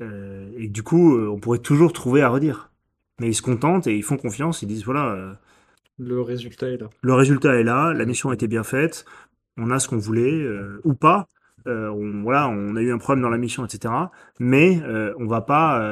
et 0.00 0.68
du 0.68 0.82
coup, 0.82 1.18
on 1.18 1.40
pourrait 1.40 1.60
toujours 1.60 1.94
trouver 1.94 2.20
à 2.20 2.28
redire. 2.28 2.70
Mais 3.18 3.28
ils 3.28 3.34
se 3.34 3.40
contentent 3.40 3.86
et 3.86 3.96
ils 3.96 4.02
font 4.02 4.18
confiance, 4.18 4.60
ils 4.60 4.68
disent 4.68 4.84
voilà, 4.84 5.38
Le 5.98 6.20
résultat 6.20 6.68
est 6.68 6.76
là. 6.76 6.88
le 7.02 7.14
résultat 7.14 7.56
est 7.56 7.64
là, 7.64 7.92
la 7.92 8.04
mission 8.04 8.30
a 8.30 8.34
été 8.34 8.46
bien 8.46 8.62
faite, 8.62 9.04
on 9.56 9.70
a 9.70 9.78
ce 9.78 9.88
qu'on 9.88 9.98
voulait, 9.98 10.32
euh, 10.32 10.80
ou 10.84 10.94
pas. 10.94 11.26
Euh, 11.66 11.88
on, 11.90 12.22
voilà, 12.22 12.48
on 12.48 12.76
a 12.76 12.80
eu 12.80 12.92
un 12.92 12.98
problème 12.98 13.22
dans 13.22 13.30
la 13.30 13.38
mission, 13.38 13.64
etc. 13.64 13.92
Mais 14.38 14.80
euh, 14.84 15.12
on 15.18 15.26
va 15.26 15.40
pas, 15.40 15.82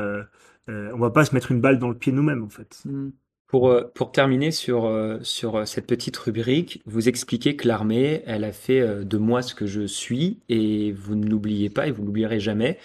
on 0.69 0.99
va 0.99 1.11
pas 1.11 1.25
se 1.25 1.35
mettre 1.35 1.53
une 1.53 1.61
balle 1.61 1.79
dans 1.79 1.89
le 1.89 1.97
pied 1.97 2.13
nous-mêmes, 2.13 2.45
en 2.45 2.49
fait. 2.49 2.83
Mm. 2.85 3.09
Pour, 3.49 3.73
pour 3.95 4.11
terminer 4.11 4.51
sur, 4.51 4.91
sur 5.23 5.69
cette 5.69 5.87
petite 5.87 6.17
rubrique, 6.17 6.83
vous 6.85 7.09
expliquez 7.09 7.55
que 7.55 7.69
l'armée, 7.69 8.25
elle 8.27 8.43
a 8.43 8.51
fait 8.51 9.05
de 9.05 9.19
moi 9.19 9.41
ce 9.41 9.55
que 9.55 9.67
je 9.67 9.87
suis 9.87 10.41
et 10.49 10.91
vous 10.91 11.15
ne 11.15 11.29
l'oubliez 11.29 11.71
pas 11.71 11.87
et 11.87 11.93
vous 11.93 12.05
l'oublierez 12.05 12.41
jamais. 12.41 12.77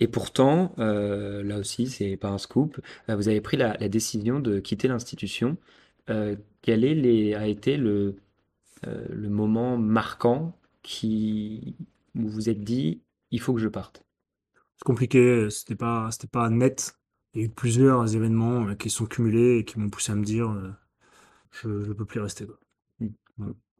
Et 0.00 0.08
pourtant, 0.08 0.74
euh, 0.78 1.42
là 1.42 1.58
aussi, 1.58 1.86
c'est 1.86 2.16
pas 2.16 2.28
un 2.28 2.38
scoop, 2.38 2.80
vous 3.08 3.28
avez 3.28 3.40
pris 3.40 3.56
la, 3.56 3.76
la 3.78 3.88
décision 3.88 4.40
de 4.40 4.58
quitter 4.58 4.88
l'institution. 4.88 5.56
Euh, 6.10 6.36
quel 6.62 6.84
est 6.84 6.94
les, 6.94 7.34
a 7.34 7.46
été 7.46 7.76
le, 7.76 8.16
euh, 8.86 9.06
le 9.10 9.28
moment 9.30 9.78
marquant 9.78 10.58
qui, 10.82 11.76
où 12.16 12.22
vous 12.22 12.30
vous 12.30 12.50
êtes 12.50 12.64
dit, 12.64 13.02
il 13.30 13.40
faut 13.40 13.54
que 13.54 13.60
je 13.60 13.68
parte? 13.68 14.04
C'est 14.76 14.84
compliqué, 14.84 15.48
c'était 15.50 15.74
pas, 15.76 16.10
c'était 16.10 16.26
pas 16.28 16.48
net. 16.50 16.96
Il 17.34 17.40
y 17.40 17.44
a 17.44 17.46
eu 17.46 17.50
plusieurs 17.50 18.14
événements 18.14 18.68
euh, 18.68 18.74
qui 18.74 18.90
se 18.90 18.98
sont 18.98 19.06
cumulés 19.06 19.58
et 19.58 19.64
qui 19.64 19.78
m'ont 19.78 19.90
poussé 19.90 20.12
à 20.12 20.14
me 20.14 20.24
dire, 20.24 20.50
je, 21.52 21.82
je 21.84 21.92
peux 21.92 22.04
plus 22.06 22.20
rester. 22.20 22.46
quoi. 22.46 22.58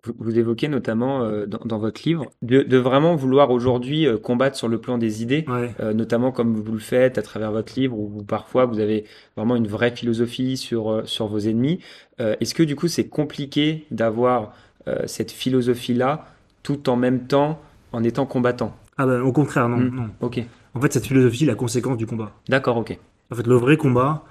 Vous, 0.06 0.14
vous 0.18 0.38
évoquez 0.38 0.68
notamment 0.68 1.22
euh, 1.22 1.46
dans, 1.46 1.58
dans 1.64 1.78
votre 1.78 2.00
livre 2.04 2.26
de, 2.42 2.62
de 2.62 2.76
vraiment 2.76 3.16
vouloir 3.16 3.50
aujourd'hui 3.50 4.06
euh, 4.06 4.16
combattre 4.18 4.56
sur 4.56 4.68
le 4.68 4.78
plan 4.78 4.98
des 4.98 5.22
idées, 5.22 5.44
Ouais. 5.48 5.74
euh, 5.80 5.92
notamment 5.92 6.32
comme 6.32 6.54
vous 6.54 6.72
le 6.72 6.78
faites 6.78 7.18
à 7.18 7.22
travers 7.22 7.50
votre 7.52 7.72
livre, 7.78 7.98
où 7.98 8.06
vous, 8.08 8.22
parfois 8.22 8.64
vous 8.66 8.78
avez 8.78 9.04
vraiment 9.36 9.56
une 9.56 9.66
vraie 9.66 9.90
philosophie 9.90 10.56
sur, 10.56 11.02
sur 11.06 11.26
vos 11.26 11.38
ennemis. 11.40 11.80
Est-ce 12.18 12.54
que 12.54 12.62
du 12.62 12.76
coup 12.76 12.88
c'est 12.88 13.08
compliqué 13.08 13.84
d'avoir 13.90 14.52
cette 15.06 15.30
philosophie-là 15.32 16.26
tout 16.62 16.88
en 16.88 16.96
même 16.96 17.26
temps 17.26 17.60
en 17.92 18.02
étant 18.04 18.24
combattant? 18.26 18.74
Ah 18.96 19.06
ben, 19.06 19.20
au 19.20 19.32
contraire, 19.32 19.68
non, 19.68 19.76
Mm. 19.78 19.94
non. 19.94 20.08
Ok, 20.20 20.40
En 20.74 20.80
fait, 20.80 20.92
cette 20.92 21.06
philosophie 21.06 21.44
est 21.44 21.48
la 21.48 21.54
conséquence 21.54 21.96
du 21.98 22.06
combat. 22.06 22.32
d'accord, 22.48 22.76
ok. 22.78 22.96
En 23.30 23.34
fait, 23.34 23.46
le 23.46 23.54
vrai 23.56 23.76
combat, 23.76 24.24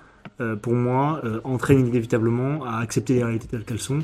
pour 0.62 0.74
moi, 0.74 1.22
entraîne 1.44 1.86
inévitablement 1.88 2.64
à 2.66 2.80
accepter 2.80 3.16
les 3.16 3.24
réalités 3.24 3.48
telles 3.48 3.64
qu'elles 3.66 3.80
sont 3.80 4.00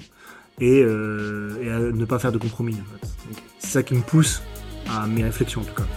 et, 0.62 0.82
euh, 0.84 1.58
et 1.62 1.69
à 1.69 1.80
ne 1.80 2.06
pas 2.06 2.19
faire 2.19 2.32
de 2.32 2.38
compromis. 2.38 2.76
En 2.76 3.00
fait. 3.00 3.08
Ok. 3.32 3.43
C'est 3.60 3.71
ça 3.71 3.84
qui 3.84 3.95
me 3.95 4.02
pousse 4.02 4.41
à 4.89 5.08
mes 5.08 5.24
réflexions, 5.24 5.62
en 5.62 5.65
tout 5.65 5.74
cas. 5.74 5.88